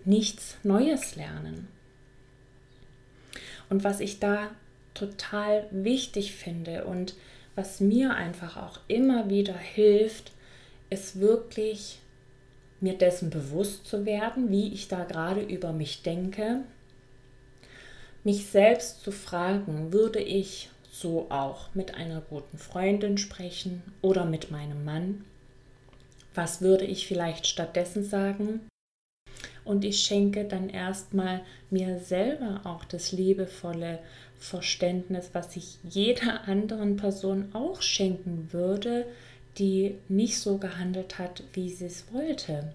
nichts 0.04 0.56
Neues 0.62 1.16
lernen. 1.16 1.68
Und 3.68 3.82
was 3.84 4.00
ich 4.00 4.20
da 4.20 4.50
total 4.94 5.66
wichtig 5.70 6.32
finde 6.32 6.84
und 6.84 7.14
was 7.56 7.80
mir 7.80 8.14
einfach 8.14 8.56
auch 8.56 8.78
immer 8.86 9.28
wieder 9.28 9.56
hilft, 9.56 10.30
ist 10.90 11.18
wirklich 11.18 11.98
mir 12.80 12.96
dessen 12.96 13.30
bewusst 13.30 13.86
zu 13.86 14.04
werden, 14.04 14.50
wie 14.50 14.72
ich 14.72 14.88
da 14.88 15.04
gerade 15.04 15.40
über 15.42 15.72
mich 15.72 16.02
denke, 16.02 16.60
mich 18.22 18.46
selbst 18.46 19.02
zu 19.02 19.10
fragen, 19.10 19.92
würde 19.92 20.20
ich 20.20 20.68
so 20.90 21.26
auch 21.30 21.74
mit 21.74 21.94
einer 21.94 22.20
guten 22.20 22.58
Freundin 22.58 23.18
sprechen 23.18 23.82
oder 24.02 24.24
mit 24.24 24.50
meinem 24.50 24.84
Mann? 24.84 25.24
Was 26.34 26.60
würde 26.60 26.84
ich 26.84 27.06
vielleicht 27.06 27.46
stattdessen 27.46 28.04
sagen? 28.04 28.68
Und 29.64 29.84
ich 29.84 30.00
schenke 30.00 30.44
dann 30.44 30.68
erstmal 30.68 31.40
mir 31.70 31.98
selber 31.98 32.60
auch 32.64 32.84
das 32.84 33.12
liebevolle 33.12 33.98
Verständnis, 34.38 35.30
was 35.32 35.56
ich 35.56 35.78
jeder 35.82 36.46
anderen 36.46 36.96
Person 36.96 37.48
auch 37.52 37.82
schenken 37.82 38.48
würde, 38.52 39.06
die 39.58 39.96
nicht 40.08 40.38
so 40.38 40.58
gehandelt 40.58 41.18
hat, 41.18 41.42
wie 41.54 41.70
sie 41.70 41.86
es 41.86 42.12
wollte. 42.12 42.72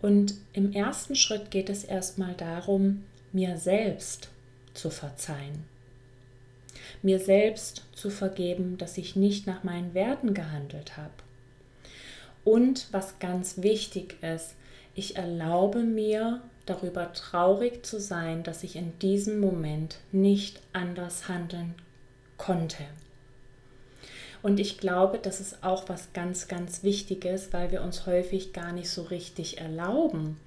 Und 0.00 0.34
im 0.52 0.72
ersten 0.72 1.14
Schritt 1.14 1.50
geht 1.50 1.68
es 1.68 1.84
erstmal 1.84 2.34
darum, 2.34 3.04
mir 3.32 3.58
selbst 3.58 4.30
zu 4.72 4.90
verzeihen. 4.90 5.64
Mir 7.02 7.18
selbst 7.18 7.84
zu 7.92 8.10
vergeben, 8.10 8.78
dass 8.78 8.96
ich 8.96 9.16
nicht 9.16 9.46
nach 9.46 9.62
meinen 9.62 9.92
Werten 9.94 10.32
gehandelt 10.32 10.96
habe. 10.96 11.12
Und 12.44 12.88
was 12.92 13.18
ganz 13.18 13.62
wichtig 13.62 14.16
ist, 14.22 14.54
ich 14.94 15.16
erlaube 15.16 15.80
mir 15.80 16.40
darüber 16.66 17.12
traurig 17.12 17.84
zu 17.84 18.00
sein, 18.00 18.42
dass 18.42 18.62
ich 18.62 18.76
in 18.76 18.98
diesem 18.98 19.40
Moment 19.40 19.98
nicht 20.12 20.60
anders 20.72 21.28
handeln 21.28 21.74
konnte. 22.36 22.84
Und 24.42 24.58
ich 24.58 24.78
glaube, 24.78 25.18
das 25.18 25.40
ist 25.40 25.62
auch 25.62 25.88
was 25.88 26.12
ganz, 26.12 26.48
ganz 26.48 26.82
Wichtiges, 26.82 27.52
weil 27.52 27.70
wir 27.72 27.82
uns 27.82 28.06
häufig 28.06 28.52
gar 28.52 28.72
nicht 28.72 28.88
so 28.88 29.02
richtig 29.02 29.58
erlauben, 29.58 30.38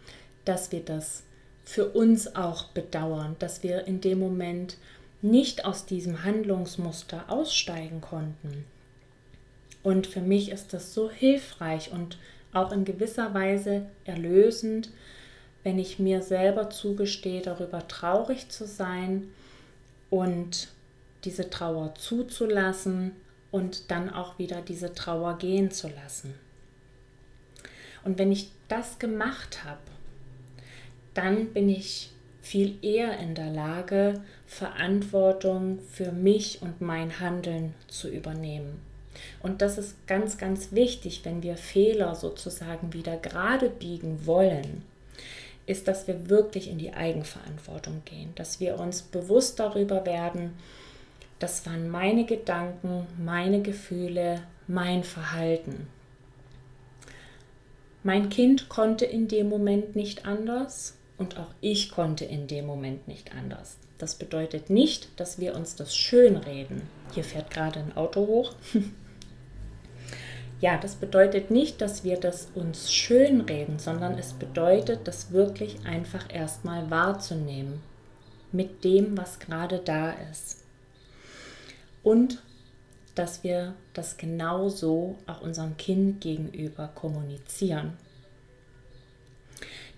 dass 0.45 0.71
wir 0.71 0.83
das 0.83 1.23
für 1.63 1.89
uns 1.89 2.35
auch 2.35 2.65
bedauern, 2.69 3.35
dass 3.39 3.63
wir 3.63 3.85
in 3.85 4.01
dem 4.01 4.19
Moment 4.19 4.77
nicht 5.21 5.63
aus 5.65 5.85
diesem 5.85 6.23
Handlungsmuster 6.23 7.25
aussteigen 7.29 8.01
konnten. 8.01 8.65
Und 9.83 10.07
für 10.07 10.21
mich 10.21 10.49
ist 10.51 10.73
das 10.73 10.93
so 10.93 11.09
hilfreich 11.09 11.91
und 11.91 12.17
auch 12.53 12.71
in 12.71 12.85
gewisser 12.85 13.33
Weise 13.33 13.85
erlösend, 14.05 14.91
wenn 15.63 15.79
ich 15.79 15.99
mir 15.99 16.21
selber 16.21 16.69
zugestehe, 16.69 17.41
darüber 17.41 17.87
traurig 17.87 18.49
zu 18.49 18.67
sein 18.67 19.29
und 20.09 20.67
diese 21.23 21.49
Trauer 21.49 21.95
zuzulassen 21.95 23.13
und 23.51 23.91
dann 23.91 24.09
auch 24.09 24.37
wieder 24.39 24.61
diese 24.61 24.93
Trauer 24.93 25.37
gehen 25.37 25.71
zu 25.71 25.87
lassen. 25.87 26.33
Und 28.03 28.17
wenn 28.17 28.31
ich 28.31 28.51
das 28.67 28.99
gemacht 28.99 29.63
habe, 29.63 29.79
dann 31.13 31.53
bin 31.53 31.69
ich 31.69 32.11
viel 32.41 32.77
eher 32.83 33.17
in 33.19 33.35
der 33.35 33.51
Lage, 33.51 34.21
Verantwortung 34.45 35.79
für 35.89 36.11
mich 36.11 36.61
und 36.61 36.81
mein 36.81 37.19
Handeln 37.21 37.73
zu 37.87 38.09
übernehmen. 38.09 38.81
Und 39.41 39.61
das 39.61 39.77
ist 39.77 40.07
ganz, 40.07 40.37
ganz 40.37 40.71
wichtig, 40.71 41.21
wenn 41.23 41.43
wir 41.43 41.57
Fehler 41.57 42.15
sozusagen 42.15 42.93
wieder 42.93 43.17
gerade 43.17 43.69
biegen 43.69 44.25
wollen, 44.25 44.83
ist, 45.65 45.87
dass 45.87 46.07
wir 46.07 46.29
wirklich 46.29 46.69
in 46.69 46.77
die 46.77 46.93
Eigenverantwortung 46.93 48.01
gehen, 48.05 48.33
dass 48.35 48.59
wir 48.59 48.79
uns 48.79 49.01
bewusst 49.01 49.59
darüber 49.59 50.05
werden, 50.05 50.53
das 51.39 51.65
waren 51.65 51.89
meine 51.89 52.25
Gedanken, 52.25 53.05
meine 53.17 53.61
Gefühle, 53.61 54.43
mein 54.67 55.03
Verhalten. 55.03 55.87
Mein 58.03 58.29
Kind 58.29 58.69
konnte 58.69 59.05
in 59.05 59.27
dem 59.27 59.49
Moment 59.49 59.95
nicht 59.95 60.25
anders 60.25 60.97
und 61.17 61.37
auch 61.37 61.53
ich 61.61 61.91
konnte 61.91 62.25
in 62.25 62.47
dem 62.47 62.65
Moment 62.65 63.07
nicht 63.07 63.33
anders. 63.33 63.77
Das 63.97 64.15
bedeutet 64.15 64.69
nicht, 64.69 65.07
dass 65.17 65.39
wir 65.39 65.55
uns 65.55 65.75
das 65.75 65.95
schönreden. 65.95 66.81
Hier 67.13 67.23
fährt 67.23 67.51
gerade 67.51 67.79
ein 67.79 67.95
Auto 67.95 68.27
hoch. 68.27 68.53
ja, 70.63 70.77
das 70.77 70.95
bedeutet 70.95 71.51
nicht, 71.51 71.81
dass 71.81 72.05
wir 72.05 72.17
das 72.17 72.47
uns 72.55 72.89
schönreden, 72.89 73.79
sondern 73.79 74.17
es 74.17 74.31
bedeutet, 74.31 75.09
das 75.09 75.33
wirklich 75.33 75.85
einfach 75.85 76.33
erstmal 76.33 76.89
wahrzunehmen 76.89 77.81
mit 78.53 78.85
dem, 78.85 79.17
was 79.17 79.39
gerade 79.39 79.79
da 79.79 80.11
ist. 80.31 80.63
Und 82.01 82.41
dass 83.13 83.43
wir 83.43 83.73
das 83.91 84.15
genauso 84.15 85.17
auch 85.27 85.41
unserem 85.41 85.75
Kind 85.75 86.21
gegenüber 86.21 86.87
kommunizieren. 86.95 87.97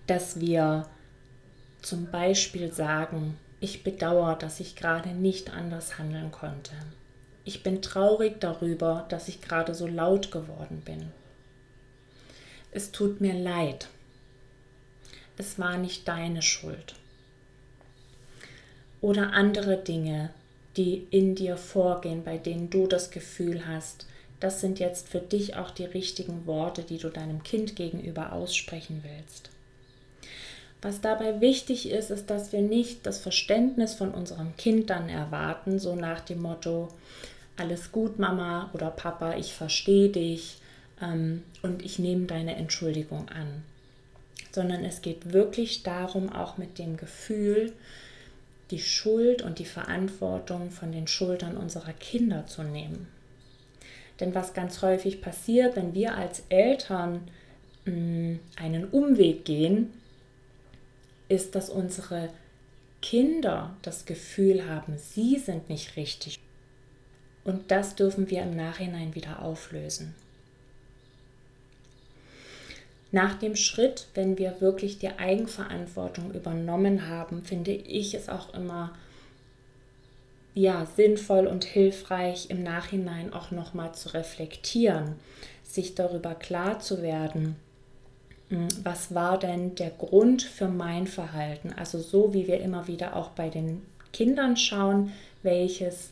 Dass 0.08 0.40
wir 0.40 0.88
zum 1.80 2.10
Beispiel 2.10 2.72
sagen, 2.72 3.38
ich 3.60 3.84
bedauere, 3.84 4.34
dass 4.34 4.58
ich 4.58 4.74
gerade 4.74 5.10
nicht 5.10 5.52
anders 5.52 5.96
handeln 5.96 6.32
konnte. 6.32 6.72
Ich 7.46 7.62
bin 7.62 7.80
traurig 7.80 8.40
darüber, 8.40 9.06
dass 9.08 9.28
ich 9.28 9.40
gerade 9.40 9.74
so 9.74 9.86
laut 9.86 10.30
geworden 10.32 10.82
bin. 10.84 11.12
Es 12.72 12.92
tut 12.92 13.22
mir 13.22 13.34
leid. 13.34 13.88
Es 15.38 15.58
war 15.58 15.78
nicht 15.78 16.06
deine 16.08 16.42
Schuld. 16.42 16.94
oder 19.00 19.32
andere 19.32 19.76
Dinge, 19.76 20.30
die 20.76 21.06
in 21.10 21.36
dir 21.36 21.56
vorgehen, 21.56 22.24
bei 22.24 22.38
denen 22.38 22.70
du 22.70 22.88
das 22.88 23.10
Gefühl 23.12 23.66
hast, 23.66 24.06
das 24.40 24.60
sind 24.60 24.80
jetzt 24.80 25.08
für 25.08 25.20
dich 25.20 25.56
auch 25.56 25.70
die 25.70 25.84
richtigen 25.84 26.46
Worte, 26.46 26.82
die 26.82 26.98
du 26.98 27.08
deinem 27.08 27.44
Kind 27.44 27.76
gegenüber 27.76 28.32
aussprechen 28.32 29.04
willst. 29.04 29.50
Was 30.82 31.00
dabei 31.00 31.40
wichtig 31.40 31.88
ist, 31.88 32.10
ist, 32.10 32.28
dass 32.28 32.52
wir 32.52 32.62
nicht 32.62 33.06
das 33.06 33.18
Verständnis 33.20 33.94
von 33.94 34.10
unserem 34.12 34.56
Kind 34.56 34.90
dann 34.90 35.08
erwarten, 35.08 35.78
so 35.78 35.94
nach 35.94 36.20
dem 36.20 36.42
Motto, 36.42 36.88
alles 37.56 37.92
gut, 37.92 38.18
Mama 38.18 38.70
oder 38.72 38.90
Papa, 38.90 39.36
ich 39.36 39.54
verstehe 39.54 40.08
dich 40.08 40.58
ähm, 41.00 41.42
und 41.62 41.84
ich 41.84 41.98
nehme 41.98 42.26
deine 42.26 42.56
Entschuldigung 42.56 43.28
an. 43.28 43.62
Sondern 44.52 44.84
es 44.84 45.02
geht 45.02 45.32
wirklich 45.32 45.82
darum, 45.82 46.32
auch 46.32 46.58
mit 46.58 46.78
dem 46.78 46.96
Gefühl, 46.96 47.72
die 48.70 48.80
Schuld 48.80 49.42
und 49.42 49.58
die 49.58 49.64
Verantwortung 49.64 50.70
von 50.70 50.92
den 50.92 51.06
Schultern 51.06 51.56
unserer 51.56 51.92
Kinder 51.92 52.46
zu 52.46 52.62
nehmen. 52.62 53.06
Denn 54.18 54.34
was 54.34 54.54
ganz 54.54 54.82
häufig 54.82 55.20
passiert, 55.20 55.76
wenn 55.76 55.94
wir 55.94 56.16
als 56.16 56.42
Eltern 56.48 57.28
mh, 57.84 57.92
mm, 57.92 58.40
einen 58.56 58.84
Umweg 58.86 59.44
gehen, 59.44 59.92
ist, 61.28 61.54
dass 61.54 61.68
unsere 61.68 62.30
Kinder 63.02 63.76
das 63.82 64.06
Gefühl 64.06 64.68
haben, 64.68 64.96
sie 64.98 65.38
sind 65.38 65.68
nicht 65.68 65.96
richtig. 65.96 66.38
Und 67.46 67.70
das 67.70 67.94
dürfen 67.94 68.28
wir 68.28 68.42
im 68.42 68.56
Nachhinein 68.56 69.14
wieder 69.14 69.40
auflösen. 69.40 70.16
Nach 73.12 73.34
dem 73.34 73.54
Schritt, 73.54 74.08
wenn 74.14 74.36
wir 74.36 74.60
wirklich 74.60 74.98
die 74.98 75.10
Eigenverantwortung 75.10 76.34
übernommen 76.34 77.08
haben, 77.08 77.44
finde 77.44 77.70
ich 77.70 78.14
es 78.14 78.28
auch 78.28 78.52
immer 78.52 78.92
ja, 80.54 80.86
sinnvoll 80.96 81.46
und 81.46 81.64
hilfreich, 81.64 82.50
im 82.50 82.64
Nachhinein 82.64 83.32
auch 83.32 83.52
nochmal 83.52 83.94
zu 83.94 84.12
reflektieren, 84.12 85.14
sich 85.62 85.94
darüber 85.94 86.34
klar 86.34 86.80
zu 86.80 87.00
werden, 87.00 87.54
hm, 88.48 88.66
was 88.82 89.14
war 89.14 89.38
denn 89.38 89.76
der 89.76 89.90
Grund 89.90 90.42
für 90.42 90.68
mein 90.68 91.06
Verhalten? 91.06 91.72
Also 91.76 92.00
so 92.00 92.34
wie 92.34 92.48
wir 92.48 92.60
immer 92.60 92.88
wieder 92.88 93.14
auch 93.14 93.30
bei 93.30 93.50
den 93.50 93.82
Kindern 94.12 94.56
schauen, 94.56 95.12
welches 95.44 96.10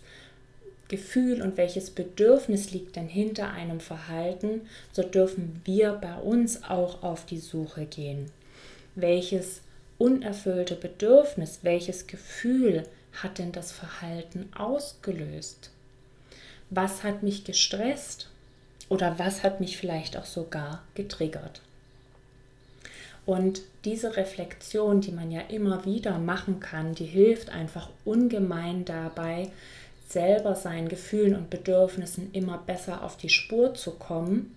Gefühl 0.88 1.42
und 1.42 1.56
welches 1.56 1.90
Bedürfnis 1.90 2.72
liegt 2.72 2.96
denn 2.96 3.08
hinter 3.08 3.50
einem 3.50 3.80
Verhalten, 3.80 4.62
so 4.92 5.02
dürfen 5.02 5.60
wir 5.64 5.92
bei 5.92 6.16
uns 6.16 6.62
auch 6.64 7.02
auf 7.02 7.24
die 7.26 7.38
Suche 7.38 7.86
gehen. 7.86 8.30
Welches 8.94 9.62
unerfüllte 9.98 10.74
Bedürfnis, 10.74 11.60
welches 11.62 12.06
Gefühl 12.06 12.84
hat 13.22 13.38
denn 13.38 13.52
das 13.52 13.72
Verhalten 13.72 14.48
ausgelöst? 14.56 15.70
Was 16.70 17.02
hat 17.02 17.22
mich 17.22 17.44
gestresst 17.44 18.28
oder 18.88 19.18
was 19.18 19.42
hat 19.42 19.60
mich 19.60 19.76
vielleicht 19.76 20.16
auch 20.16 20.26
sogar 20.26 20.82
getriggert? 20.94 21.60
Und 23.26 23.62
diese 23.86 24.16
Reflexion, 24.16 25.00
die 25.00 25.12
man 25.12 25.30
ja 25.30 25.40
immer 25.48 25.86
wieder 25.86 26.18
machen 26.18 26.60
kann, 26.60 26.94
die 26.94 27.06
hilft 27.06 27.48
einfach 27.48 27.88
ungemein 28.04 28.84
dabei, 28.84 29.50
selber 30.14 30.54
seinen 30.54 30.88
Gefühlen 30.88 31.36
und 31.36 31.50
Bedürfnissen 31.50 32.32
immer 32.32 32.56
besser 32.56 33.02
auf 33.02 33.18
die 33.18 33.28
Spur 33.28 33.74
zu 33.74 33.90
kommen, 33.90 34.56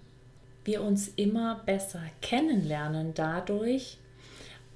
wir 0.63 0.81
uns 0.81 1.09
immer 1.17 1.61
besser 1.65 2.01
kennenlernen 2.21 3.13
dadurch 3.13 3.97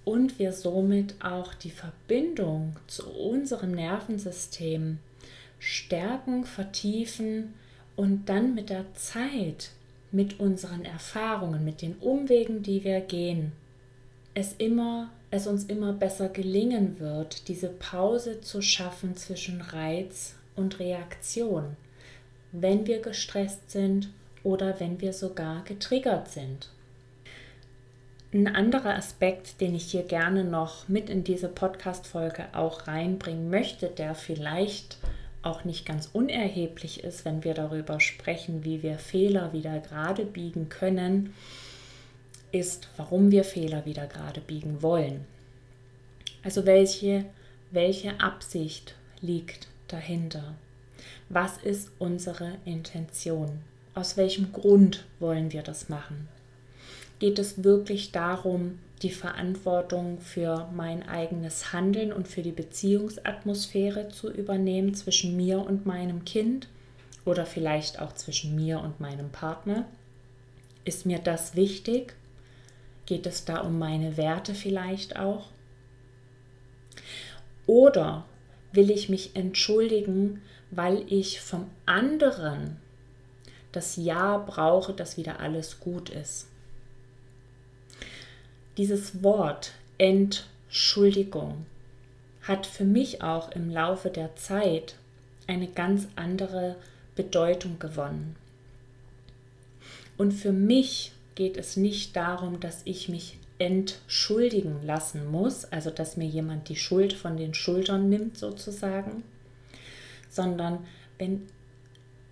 und 0.03 0.39
wir 0.39 0.51
somit 0.51 1.15
auch 1.23 1.53
die 1.53 1.71
Verbindung 1.71 2.75
zu 2.87 3.09
unserem 3.09 3.71
Nervensystem 3.71 4.99
stärken, 5.59 6.43
vertiefen 6.43 7.53
und 7.95 8.27
dann 8.27 8.53
mit 8.53 8.69
der 8.69 8.93
Zeit, 8.93 9.69
mit 10.11 10.41
unseren 10.41 10.83
Erfahrungen, 10.83 11.63
mit 11.63 11.81
den 11.81 11.95
Umwegen, 11.95 12.63
die 12.63 12.83
wir 12.83 12.99
gehen, 12.99 13.53
es 14.33 14.53
immer 14.57 15.09
es 15.31 15.47
uns 15.47 15.63
immer 15.63 15.93
besser 15.93 16.27
gelingen 16.27 16.99
wird, 16.99 17.47
diese 17.47 17.69
Pause 17.69 18.41
zu 18.41 18.61
schaffen 18.61 19.15
zwischen 19.15 19.61
Reiz 19.61 20.35
und 20.55 20.79
Reaktion, 20.79 21.75
wenn 22.51 22.87
wir 22.87 23.01
gestresst 23.01 23.71
sind 23.71 24.09
oder 24.43 24.79
wenn 24.79 25.01
wir 25.01 25.13
sogar 25.13 25.63
getriggert 25.63 26.29
sind. 26.29 26.69
Ein 28.33 28.47
anderer 28.47 28.95
Aspekt, 28.95 29.59
den 29.59 29.75
ich 29.75 29.91
hier 29.91 30.03
gerne 30.03 30.45
noch 30.45 30.87
mit 30.87 31.09
in 31.09 31.23
diese 31.23 31.49
Podcast-Folge 31.49 32.45
auch 32.53 32.87
reinbringen 32.87 33.49
möchte, 33.49 33.87
der 33.87 34.15
vielleicht 34.15 34.97
auch 35.43 35.65
nicht 35.65 35.85
ganz 35.85 36.09
unerheblich 36.13 37.03
ist, 37.03 37.25
wenn 37.25 37.43
wir 37.43 37.53
darüber 37.53 37.99
sprechen, 37.99 38.63
wie 38.63 38.83
wir 38.83 38.99
Fehler 38.99 39.53
wieder 39.53 39.79
gerade 39.79 40.23
biegen 40.23 40.69
können, 40.69 41.33
ist, 42.51 42.89
warum 42.97 43.31
wir 43.31 43.43
Fehler 43.43 43.85
wieder 43.85 44.07
gerade 44.07 44.39
biegen 44.39 44.81
wollen. 44.81 45.25
Also 46.43 46.65
welche, 46.65 47.25
welche 47.71 48.19
Absicht 48.19 48.95
liegt 49.21 49.67
dahinter? 49.91 50.55
Was 51.29 51.57
ist 51.57 51.91
unsere 51.99 52.57
Intention? 52.65 53.59
Aus 53.93 54.17
welchem 54.17 54.51
Grund 54.53 55.05
wollen 55.19 55.51
wir 55.51 55.63
das 55.63 55.89
machen? 55.89 56.27
Geht 57.19 57.39
es 57.39 57.63
wirklich 57.63 58.11
darum, 58.11 58.79
die 59.01 59.11
Verantwortung 59.11 60.19
für 60.19 60.69
mein 60.73 61.07
eigenes 61.07 61.73
Handeln 61.73 62.13
und 62.13 62.27
für 62.27 62.41
die 62.41 62.51
Beziehungsatmosphäre 62.51 64.09
zu 64.09 64.31
übernehmen 64.31 64.93
zwischen 64.93 65.35
mir 65.35 65.59
und 65.59 65.85
meinem 65.85 66.25
Kind 66.25 66.67
oder 67.25 67.45
vielleicht 67.45 67.99
auch 67.99 68.13
zwischen 68.13 68.55
mir 68.55 68.79
und 68.79 68.99
meinem 68.99 69.29
Partner? 69.29 69.85
Ist 70.83 71.05
mir 71.05 71.19
das 71.19 71.55
wichtig? 71.55 72.15
Geht 73.05 73.25
es 73.25 73.45
da 73.45 73.59
um 73.59 73.77
meine 73.77 74.17
Werte 74.17 74.53
vielleicht 74.55 75.17
auch? 75.17 75.49
Oder 77.67 78.25
will 78.73 78.89
ich 78.89 79.09
mich 79.09 79.35
entschuldigen, 79.35 80.41
weil 80.69 81.03
ich 81.11 81.41
vom 81.41 81.69
anderen 81.85 82.77
das 83.71 83.95
Ja 83.95 84.37
brauche, 84.37 84.93
dass 84.93 85.17
wieder 85.17 85.39
alles 85.39 85.79
gut 85.79 86.09
ist. 86.09 86.47
Dieses 88.77 89.23
Wort 89.23 89.73
Entschuldigung 89.97 91.65
hat 92.41 92.65
für 92.65 92.85
mich 92.85 93.21
auch 93.21 93.51
im 93.51 93.69
Laufe 93.69 94.09
der 94.09 94.35
Zeit 94.35 94.95
eine 95.47 95.67
ganz 95.67 96.07
andere 96.15 96.75
Bedeutung 97.15 97.77
gewonnen. 97.79 98.35
Und 100.17 100.31
für 100.31 100.51
mich 100.51 101.11
geht 101.35 101.57
es 101.57 101.77
nicht 101.77 102.15
darum, 102.15 102.59
dass 102.59 102.81
ich 102.85 103.09
mich 103.09 103.37
entschuldigen 103.61 104.81
lassen 104.83 105.29
muss, 105.29 105.65
also 105.65 105.91
dass 105.91 106.17
mir 106.17 106.25
jemand 106.25 106.67
die 106.67 106.75
Schuld 106.75 107.13
von 107.13 107.37
den 107.37 107.53
Schultern 107.53 108.09
nimmt 108.09 108.35
sozusagen, 108.35 109.23
sondern 110.29 110.79
wenn 111.19 111.47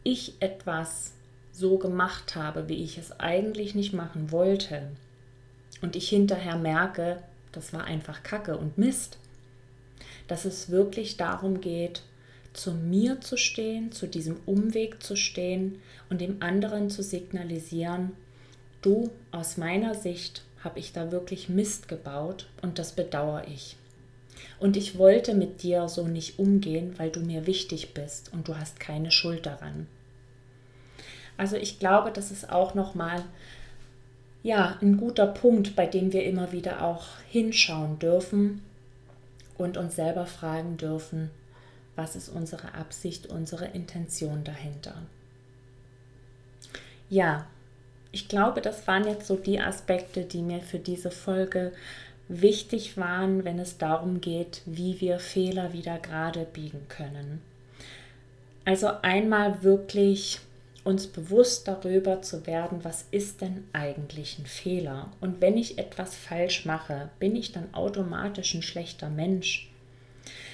ich 0.03 0.41
etwas 0.41 1.13
so 1.51 1.77
gemacht 1.77 2.35
habe, 2.35 2.67
wie 2.67 2.83
ich 2.83 2.97
es 2.97 3.19
eigentlich 3.19 3.75
nicht 3.75 3.93
machen 3.93 4.31
wollte 4.31 4.89
und 5.83 5.95
ich 5.95 6.09
hinterher 6.09 6.55
merke, 6.55 7.21
das 7.51 7.73
war 7.73 7.83
einfach 7.83 8.23
Kacke 8.23 8.57
und 8.57 8.79
Mist, 8.79 9.19
dass 10.27 10.45
es 10.45 10.71
wirklich 10.71 11.17
darum 11.17 11.61
geht, 11.61 12.01
zu 12.53 12.73
mir 12.73 13.21
zu 13.21 13.37
stehen, 13.37 13.91
zu 13.91 14.07
diesem 14.07 14.37
Umweg 14.47 15.03
zu 15.03 15.15
stehen 15.15 15.79
und 16.09 16.21
dem 16.21 16.41
anderen 16.41 16.89
zu 16.89 17.03
signalisieren, 17.03 18.13
du 18.81 19.11
aus 19.31 19.57
meiner 19.57 19.93
Sicht 19.93 20.43
habe 20.63 20.79
ich 20.79 20.93
da 20.93 21.11
wirklich 21.11 21.49
Mist 21.49 21.87
gebaut 21.87 22.47
und 22.61 22.79
das 22.79 22.93
bedauere 22.93 23.47
ich. 23.47 23.77
Und 24.59 24.77
ich 24.77 24.97
wollte 24.97 25.33
mit 25.33 25.63
dir 25.63 25.87
so 25.89 26.07
nicht 26.07 26.39
umgehen, 26.39 26.93
weil 26.97 27.09
du 27.09 27.21
mir 27.21 27.45
wichtig 27.45 27.93
bist 27.93 28.31
und 28.33 28.47
du 28.47 28.57
hast 28.57 28.79
keine 28.79 29.11
Schuld 29.11 29.45
daran. 29.45 29.87
Also 31.37 31.55
ich 31.55 31.79
glaube, 31.79 32.11
das 32.11 32.31
ist 32.31 32.49
auch 32.51 32.73
noch 32.73 32.95
mal 32.95 33.23
ja, 34.43 34.77
ein 34.81 34.97
guter 34.97 35.27
Punkt, 35.27 35.75
bei 35.75 35.85
dem 35.85 36.13
wir 36.13 36.23
immer 36.23 36.51
wieder 36.51 36.83
auch 36.83 37.05
hinschauen 37.29 37.99
dürfen 37.99 38.61
und 39.57 39.77
uns 39.77 39.95
selber 39.95 40.25
fragen 40.25 40.77
dürfen, 40.77 41.29
was 41.95 42.15
ist 42.15 42.29
unsere 42.29 42.73
Absicht, 42.73 43.27
unsere 43.27 43.65
Intention 43.65 44.43
dahinter. 44.43 44.95
Ja, 47.09 47.47
ich 48.11 48.27
glaube, 48.27 48.61
das 48.61 48.87
waren 48.87 49.07
jetzt 49.07 49.27
so 49.27 49.35
die 49.35 49.59
Aspekte, 49.59 50.23
die 50.23 50.41
mir 50.41 50.61
für 50.61 50.79
diese 50.79 51.11
Folge 51.11 51.71
wichtig 52.27 52.97
waren, 52.97 53.43
wenn 53.43 53.59
es 53.59 53.77
darum 53.77 54.21
geht, 54.21 54.61
wie 54.65 55.01
wir 55.01 55.19
Fehler 55.19 55.73
wieder 55.73 55.97
gerade 55.97 56.45
biegen 56.45 56.87
können. 56.87 57.41
Also 58.65 58.89
einmal 59.01 59.63
wirklich 59.63 60.39
uns 60.83 61.07
bewusst 61.07 61.67
darüber 61.67 62.21
zu 62.21 62.47
werden, 62.47 62.83
was 62.83 63.05
ist 63.11 63.41
denn 63.41 63.67
eigentlich 63.73 64.39
ein 64.39 64.45
Fehler? 64.45 65.11
Und 65.21 65.41
wenn 65.41 65.57
ich 65.57 65.77
etwas 65.77 66.15
falsch 66.15 66.65
mache, 66.65 67.09
bin 67.19 67.35
ich 67.35 67.51
dann 67.51 67.73
automatisch 67.73 68.53
ein 68.53 68.61
schlechter 68.61 69.09
Mensch? 69.09 69.69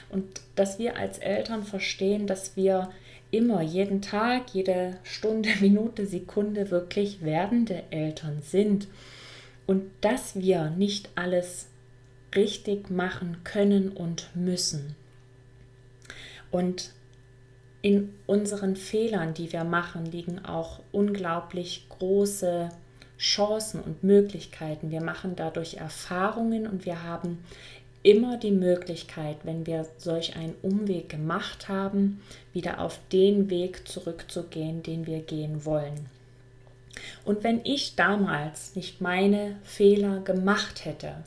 Und 0.10 0.42
dass 0.56 0.80
wir 0.80 0.98
als 0.98 1.20
Eltern 1.20 1.64
verstehen, 1.64 2.28
dass 2.28 2.56
wir 2.56 2.90
immer, 3.32 3.62
jeden 3.62 4.02
Tag, 4.02 4.54
jede 4.54 4.98
Stunde, 5.04 5.50
Minute, 5.62 6.06
Sekunde 6.06 6.72
wirklich 6.72 7.22
werdende 7.22 7.84
Eltern 7.92 8.42
sind 8.42 8.88
und 9.68 9.84
dass 10.02 10.36
wir 10.36 10.70
nicht 10.72 11.10
alles 11.16 11.68
richtig 12.36 12.90
machen 12.90 13.38
können 13.44 13.90
und 13.90 14.30
müssen. 14.36 14.96
Und 16.52 16.92
in 17.82 18.14
unseren 18.26 18.76
Fehlern, 18.76 19.34
die 19.34 19.52
wir 19.54 19.64
machen, 19.64 20.06
liegen 20.06 20.44
auch 20.44 20.80
unglaublich 20.92 21.86
große 21.90 22.70
Chancen 23.18 23.82
und 23.82 24.04
Möglichkeiten. 24.04 24.92
Wir 24.92 25.02
machen 25.02 25.36
dadurch 25.36 25.76
Erfahrungen 25.76 26.68
und 26.68 26.86
wir 26.86 27.04
haben 27.04 27.44
immer 28.06 28.38
die 28.38 28.52
Möglichkeit, 28.52 29.38
wenn 29.44 29.66
wir 29.66 29.88
solch 29.98 30.36
einen 30.36 30.54
Umweg 30.62 31.10
gemacht 31.10 31.68
haben, 31.68 32.22
wieder 32.54 32.80
auf 32.80 33.00
den 33.12 33.50
Weg 33.50 33.88
zurückzugehen, 33.88 34.84
den 34.84 35.08
wir 35.08 35.22
gehen 35.22 35.66
wollen. 35.66 36.06
Und 37.26 37.44
wenn 37.44 37.62
ich 37.66 37.96
damals 37.96 38.76
nicht 38.76 39.02
meine 39.02 39.58
Fehler 39.64 40.20
gemacht 40.20 40.86
hätte 40.86 41.24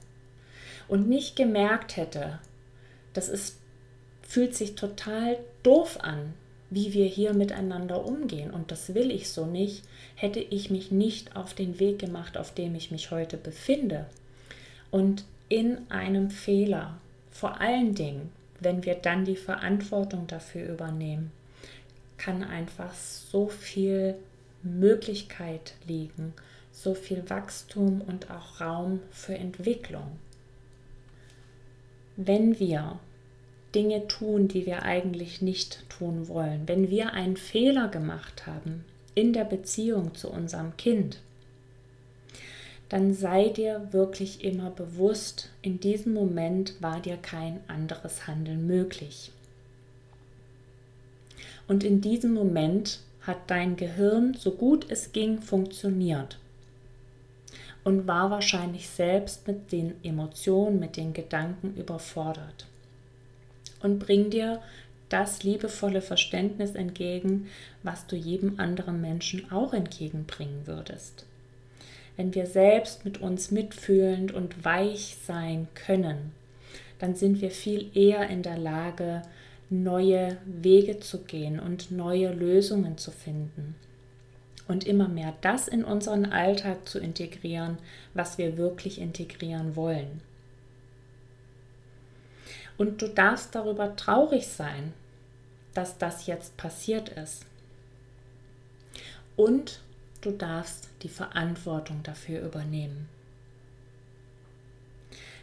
und 0.87 1.09
nicht 1.09 1.35
gemerkt 1.35 1.97
hätte, 1.97 2.39
das 3.13 3.29
ist, 3.29 3.59
fühlt 4.23 4.55
sich 4.55 4.77
total 4.77 5.37
doof 5.65 5.99
an, 6.01 6.33
wie 6.71 6.93
wir 6.93 7.07
hier 7.07 7.35
miteinander 7.35 8.05
umgehen 8.05 8.53
und 8.53 8.71
das 8.71 8.95
will 8.95 9.11
ich 9.11 9.31
so 9.31 9.47
nicht, 9.47 9.83
hätte 10.15 10.39
ich 10.39 10.71
mich 10.71 10.93
nicht 10.93 11.35
auf 11.35 11.55
den 11.55 11.81
Weg 11.81 11.99
gemacht, 11.99 12.37
auf 12.37 12.55
dem 12.55 12.77
ich 12.77 12.93
mich 12.93 13.11
heute 13.11 13.37
befinde. 13.37 14.07
Und 14.93 15.25
in 15.49 15.91
einem 15.91 16.31
Fehler, 16.31 16.99
vor 17.31 17.61
allen 17.61 17.95
Dingen, 17.95 18.31
wenn 18.61 18.85
wir 18.85 18.95
dann 18.95 19.25
die 19.25 19.37
Verantwortung 19.37 20.27
dafür 20.27 20.69
übernehmen, 20.69 21.31
kann 22.17 22.43
einfach 22.43 22.93
so 22.95 23.49
viel 23.49 24.17
Möglichkeit 24.63 25.75
liegen, 25.87 26.35
so 26.73 26.95
viel 26.95 27.29
Wachstum 27.31 28.01
und 28.01 28.31
auch 28.31 28.61
Raum 28.61 29.01
für 29.11 29.35
Entwicklung. 29.35 30.19
Wenn 32.17 32.59
wir 32.59 32.99
Dinge 33.75 34.09
tun, 34.09 34.49
die 34.49 34.67
wir 34.67 34.83
eigentlich 34.83 35.41
nicht 35.41 35.89
tun 35.89 36.29
wollen, 36.29 36.67
wenn 36.67 36.91
wir 36.91 37.13
einen 37.13 37.37
Fehler 37.37 37.89
gemacht 37.89 38.47
haben 38.47 38.85
in 39.15 39.33
der 39.33 39.45
Beziehung 39.45 40.15
zu 40.15 40.31
unserem 40.31 40.77
Kind, 40.77 41.21
dann 42.89 43.13
sei 43.13 43.51
dir 43.51 43.89
wirklich 43.91 44.45
immer 44.45 44.71
bewusst, 44.71 45.51
in 45.61 45.79
diesem 45.79 46.15
Moment 46.15 46.81
war 46.81 47.01
dir 47.01 47.17
kein 47.17 47.61
anderes 47.69 48.27
Handeln 48.27 48.67
möglich. 48.67 49.31
Und 51.67 51.85
in 51.85 52.01
diesem 52.01 52.33
Moment 52.33 53.01
hat 53.21 53.39
dein 53.49 53.77
Gehirn, 53.77 54.35
so 54.35 54.53
gut 54.53 54.91
es 54.91 55.13
ging, 55.13 55.43
funktioniert 55.43 56.39
und 57.85 58.07
war 58.07 58.31
wahrscheinlich 58.31 58.89
selbst 58.89 59.47
mit 59.47 59.71
den 59.71 59.93
Emotionen, 60.03 60.79
mit 60.79 60.97
den 60.97 61.13
Gedanken 61.13 61.75
überfordert. 61.77 62.67
Und 63.83 63.99
bring 63.99 64.31
dir 64.31 64.61
das 65.11 65.43
liebevolle 65.43 66.01
Verständnis 66.01 66.75
entgegen, 66.75 67.49
was 67.83 68.07
du 68.07 68.17
jedem 68.17 68.59
anderen 68.59 69.01
Menschen 69.01 69.53
auch 69.53 69.73
entgegenbringen 69.73 70.67
würdest 70.67 71.27
wenn 72.19 72.35
wir 72.35 72.47
selbst 72.47 73.05
mit 73.05 73.19
uns 73.21 73.53
mitfühlend 73.53 74.33
und 74.33 74.65
weich 74.65 75.17
sein 75.25 75.69
können, 75.75 76.33
dann 76.99 77.15
sind 77.15 77.41
wir 77.41 77.53
viel 77.53 77.97
eher 77.97 78.29
in 78.29 78.43
der 78.43 78.59
Lage, 78.59 79.23
neue 79.71 80.37
Wege 80.45 80.99
zu 80.99 81.23
gehen 81.23 81.61
und 81.61 81.93
neue 81.93 82.33
Lösungen 82.33 82.99
zu 82.99 83.13
finden. 83.13 83.77
Und 84.67 84.85
immer 84.85 85.07
mehr 85.07 85.33
das 85.43 85.69
in 85.69 85.85
unseren 85.85 86.27
Alltag 86.27 86.89
zu 86.89 86.99
integrieren, 86.99 87.79
was 88.15 88.37
wir 88.37 88.57
wirklich 88.57 89.01
integrieren 89.01 89.77
wollen. 89.77 90.21
Und 92.79 93.01
du 93.01 93.09
darfst 93.09 93.55
darüber 93.55 93.95
traurig 93.95 94.49
sein, 94.49 94.93
dass 95.73 95.99
das 95.99 96.27
jetzt 96.27 96.57
passiert 96.57 97.11
ist. 97.11 97.47
Und 99.37 99.83
Du 100.21 100.33
darfst 100.33 100.89
die 101.03 101.09
Verantwortung 101.09 102.03
dafür 102.03 102.41
übernehmen. 102.41 103.09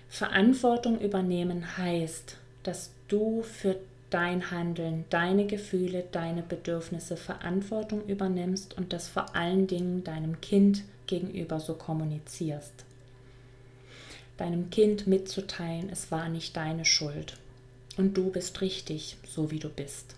Verantwortung 0.09 0.99
übernehmen 0.99 1.77
heißt, 1.77 2.38
dass 2.63 2.91
du 3.07 3.41
für 3.41 3.77
dein 4.09 4.51
Handeln, 4.51 5.05
deine 5.09 5.45
Gefühle, 5.45 6.05
deine 6.11 6.41
Bedürfnisse 6.41 7.17
Verantwortung 7.17 8.05
übernimmst 8.05 8.77
und 8.77 8.93
das 8.93 9.07
vor 9.07 9.35
allen 9.35 9.67
Dingen 9.67 10.03
deinem 10.03 10.39
Kind 10.41 10.83
gegenüber 11.07 11.59
so 11.59 11.73
kommunizierst. 11.73 12.85
Deinem 14.38 14.69
Kind 14.69 15.07
mitzuteilen, 15.07 15.89
es 15.89 16.11
war 16.11 16.29
nicht 16.29 16.55
deine 16.55 16.85
Schuld 16.85 17.38
und 17.97 18.15
du 18.15 18.31
bist 18.31 18.61
richtig, 18.61 19.17
so 19.25 19.51
wie 19.51 19.59
du 19.59 19.69
bist. 19.69 20.15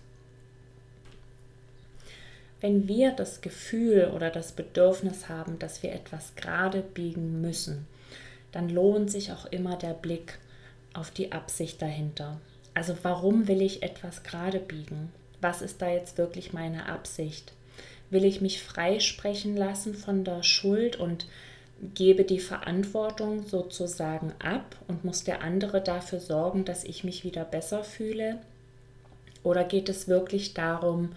Wenn 2.60 2.88
wir 2.88 3.12
das 3.12 3.40
Gefühl 3.40 4.10
oder 4.14 4.30
das 4.30 4.52
Bedürfnis 4.52 5.28
haben, 5.28 5.58
dass 5.58 5.82
wir 5.82 5.92
etwas 5.92 6.34
gerade 6.34 6.82
biegen 6.82 7.40
müssen, 7.40 7.86
dann 8.52 8.68
lohnt 8.68 9.10
sich 9.10 9.30
auch 9.32 9.46
immer 9.46 9.76
der 9.76 9.94
Blick 9.94 10.38
auf 10.94 11.10
die 11.10 11.32
Absicht 11.32 11.80
dahinter. 11.80 12.40
Also 12.74 12.96
warum 13.02 13.48
will 13.48 13.62
ich 13.62 13.82
etwas 13.82 14.22
gerade 14.22 14.58
biegen? 14.58 15.12
Was 15.40 15.62
ist 15.62 15.80
da 15.80 15.88
jetzt 15.88 16.18
wirklich 16.18 16.52
meine 16.52 16.86
Absicht? 16.86 17.52
Will 18.10 18.24
ich 18.24 18.40
mich 18.40 18.62
freisprechen 18.62 19.56
lassen 19.56 19.94
von 19.94 20.24
der 20.24 20.42
Schuld 20.42 20.96
und 20.96 21.26
gebe 21.94 22.24
die 22.24 22.40
Verantwortung 22.40 23.46
sozusagen 23.46 24.32
ab 24.38 24.76
und 24.88 25.04
muss 25.04 25.24
der 25.24 25.42
andere 25.42 25.80
dafür 25.80 26.18
sorgen, 26.18 26.64
dass 26.64 26.84
ich 26.84 27.04
mich 27.04 27.22
wieder 27.24 27.44
besser 27.44 27.84
fühle? 27.84 28.38
Oder 29.44 29.64
geht 29.64 29.88
es 29.88 30.08
wirklich 30.08 30.54
darum, 30.54 31.10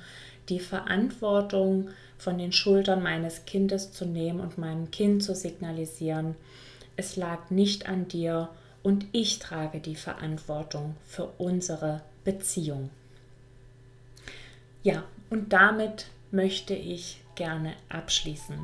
die 0.50 0.60
Verantwortung 0.60 1.90
von 2.18 2.38
den 2.38 2.52
Schultern 2.52 3.02
meines 3.02 3.46
Kindes 3.46 3.92
zu 3.92 4.06
nehmen 4.06 4.40
und 4.40 4.58
meinem 4.58 4.92
Kind 4.92 5.24
zu 5.24 5.36
signalisieren, 5.36 6.36
es 6.96 7.16
lag 7.16 7.50
nicht 7.50 7.88
an 7.88 8.08
dir 8.08 8.50
und 8.84 9.06
ich 9.12 9.40
trage 9.40 9.80
die 9.80 9.96
Verantwortung 9.96 10.96
für 11.06 11.32
unsere 11.38 12.02
Beziehung. 12.24 12.90
Ja, 14.84 15.04
und 15.30 15.54
damit 15.54 16.08
möchte 16.32 16.74
ich 16.74 17.22
gerne 17.36 17.74
abschließen. 17.90 18.58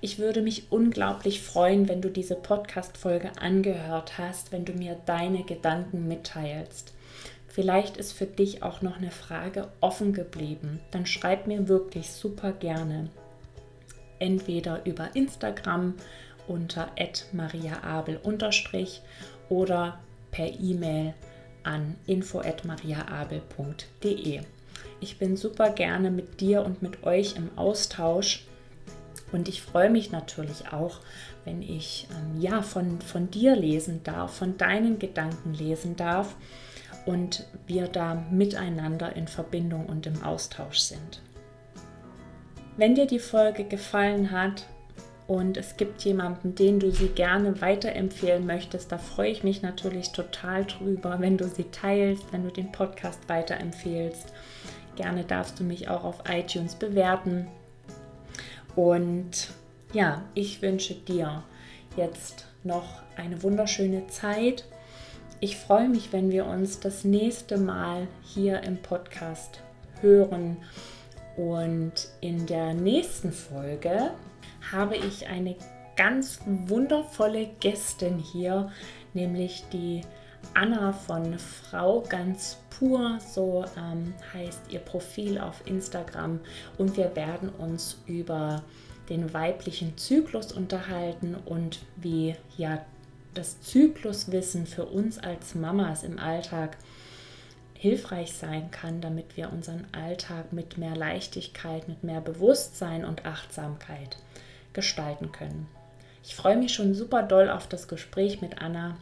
Ich 0.00 0.18
würde 0.18 0.42
mich 0.42 0.70
unglaublich 0.70 1.40
freuen, 1.40 1.88
wenn 1.88 2.02
du 2.02 2.10
diese 2.10 2.34
Podcast-Folge 2.34 3.32
angehört 3.40 4.18
hast, 4.18 4.52
wenn 4.52 4.64
du 4.64 4.72
mir 4.72 4.96
deine 5.06 5.42
Gedanken 5.44 6.06
mitteilst. 6.06 6.92
Vielleicht 7.56 7.96
ist 7.96 8.12
für 8.12 8.26
dich 8.26 8.62
auch 8.62 8.82
noch 8.82 8.98
eine 8.98 9.10
Frage 9.10 9.68
offen 9.80 10.12
geblieben. 10.12 10.78
Dann 10.90 11.06
schreib 11.06 11.46
mir 11.46 11.68
wirklich 11.68 12.10
super 12.10 12.52
gerne. 12.52 13.08
Entweder 14.18 14.84
über 14.84 15.16
Instagram 15.16 15.94
unter 16.46 16.90
mariaabel 17.32 18.20
oder 19.48 19.98
per 20.30 20.60
E-Mail 20.60 21.14
an 21.62 21.94
info@mariaabel.de. 22.06 24.40
Ich 25.00 25.18
bin 25.18 25.38
super 25.38 25.70
gerne 25.70 26.10
mit 26.10 26.42
dir 26.42 26.62
und 26.62 26.82
mit 26.82 27.04
euch 27.04 27.36
im 27.36 27.48
Austausch 27.56 28.44
und 29.32 29.48
ich 29.48 29.62
freue 29.62 29.88
mich 29.88 30.12
natürlich 30.12 30.74
auch, 30.74 31.00
wenn 31.46 31.62
ich 31.62 32.06
ähm, 32.10 32.38
ja 32.38 32.60
von, 32.60 33.00
von 33.00 33.30
dir 33.30 33.56
lesen 33.56 34.02
darf, 34.04 34.34
von 34.34 34.58
deinen 34.58 34.98
Gedanken 34.98 35.54
lesen 35.54 35.96
darf 35.96 36.36
und 37.04 37.44
wir 37.66 37.88
da 37.88 38.14
miteinander 38.30 39.14
in 39.14 39.28
Verbindung 39.28 39.86
und 39.86 40.06
im 40.06 40.22
Austausch 40.22 40.78
sind. 40.78 41.22
Wenn 42.76 42.94
dir 42.94 43.06
die 43.06 43.18
Folge 43.18 43.64
gefallen 43.64 44.30
hat 44.30 44.66
und 45.26 45.56
es 45.56 45.76
gibt 45.76 46.02
jemanden, 46.02 46.54
den 46.54 46.78
du 46.78 46.90
sie 46.90 47.08
gerne 47.08 47.60
weiterempfehlen 47.60 48.46
möchtest, 48.46 48.92
da 48.92 48.98
freue 48.98 49.30
ich 49.30 49.42
mich 49.42 49.62
natürlich 49.62 50.12
total 50.12 50.64
drüber, 50.64 51.16
wenn 51.20 51.38
du 51.38 51.48
sie 51.48 51.70
teilst, 51.70 52.32
wenn 52.32 52.44
du 52.44 52.50
den 52.50 52.72
Podcast 52.72 53.28
weiterempfehlst. 53.28 54.32
Gerne 54.96 55.24
darfst 55.24 55.58
du 55.58 55.64
mich 55.64 55.88
auch 55.88 56.04
auf 56.04 56.22
iTunes 56.28 56.74
bewerten. 56.74 57.48
Und 58.74 59.50
ja, 59.92 60.22
ich 60.34 60.60
wünsche 60.62 60.94
dir 60.94 61.42
jetzt 61.96 62.46
noch 62.62 63.02
eine 63.16 63.42
wunderschöne 63.42 64.06
Zeit 64.08 64.64
ich 65.40 65.56
freue 65.56 65.88
mich, 65.88 66.12
wenn 66.12 66.30
wir 66.30 66.46
uns 66.46 66.80
das 66.80 67.04
nächste 67.04 67.58
Mal 67.58 68.08
hier 68.22 68.62
im 68.62 68.78
Podcast 68.78 69.60
hören. 70.00 70.56
Und 71.36 71.92
in 72.22 72.46
der 72.46 72.72
nächsten 72.72 73.32
Folge 73.32 74.12
habe 74.72 74.96
ich 74.96 75.26
eine 75.26 75.56
ganz 75.96 76.40
wundervolle 76.46 77.50
Gästin 77.60 78.18
hier, 78.18 78.70
nämlich 79.12 79.64
die 79.72 80.00
Anna 80.54 80.92
von 80.92 81.38
Frau 81.38 82.02
ganz 82.08 82.58
pur, 82.70 83.18
so 83.20 83.64
ähm, 83.76 84.14
heißt 84.32 84.70
ihr 84.70 84.80
Profil 84.80 85.38
auf 85.38 85.66
Instagram. 85.66 86.40
Und 86.78 86.96
wir 86.96 87.14
werden 87.14 87.50
uns 87.50 88.02
über 88.06 88.62
den 89.10 89.34
weiblichen 89.34 89.96
Zyklus 89.98 90.52
unterhalten 90.52 91.36
und 91.44 91.80
wie 91.96 92.34
ja 92.56 92.84
das 93.36 93.60
Zykluswissen 93.60 94.66
für 94.66 94.86
uns 94.86 95.18
als 95.18 95.54
Mamas 95.54 96.02
im 96.02 96.18
Alltag 96.18 96.76
hilfreich 97.74 98.32
sein 98.32 98.70
kann, 98.70 99.00
damit 99.00 99.36
wir 99.36 99.52
unseren 99.52 99.86
Alltag 99.92 100.52
mit 100.52 100.78
mehr 100.78 100.96
Leichtigkeit, 100.96 101.88
mit 101.88 102.02
mehr 102.04 102.20
Bewusstsein 102.20 103.04
und 103.04 103.26
Achtsamkeit 103.26 104.16
gestalten 104.72 105.32
können. 105.32 105.68
Ich 106.24 106.34
freue 106.34 106.56
mich 106.56 106.74
schon 106.74 106.94
super 106.94 107.22
doll 107.22 107.48
auf 107.48 107.68
das 107.68 107.86
Gespräch 107.86 108.40
mit 108.40 108.60
Anna 108.60 108.96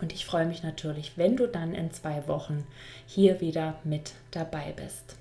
und 0.00 0.12
ich 0.12 0.24
freue 0.24 0.46
mich 0.46 0.62
natürlich, 0.62 1.12
wenn 1.16 1.36
du 1.36 1.46
dann 1.46 1.74
in 1.74 1.92
zwei 1.92 2.26
Wochen 2.28 2.66
hier 3.06 3.40
wieder 3.40 3.78
mit 3.84 4.12
dabei 4.30 4.72
bist. 4.76 5.16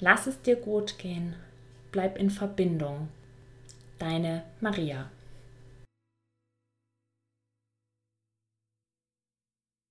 Lass 0.00 0.26
es 0.26 0.42
dir 0.42 0.56
gut 0.56 0.98
gehen, 0.98 1.34
bleib 1.92 2.18
in 2.18 2.30
Verbindung. 2.30 3.08
Deine 3.98 4.42
Maria. 4.60 5.08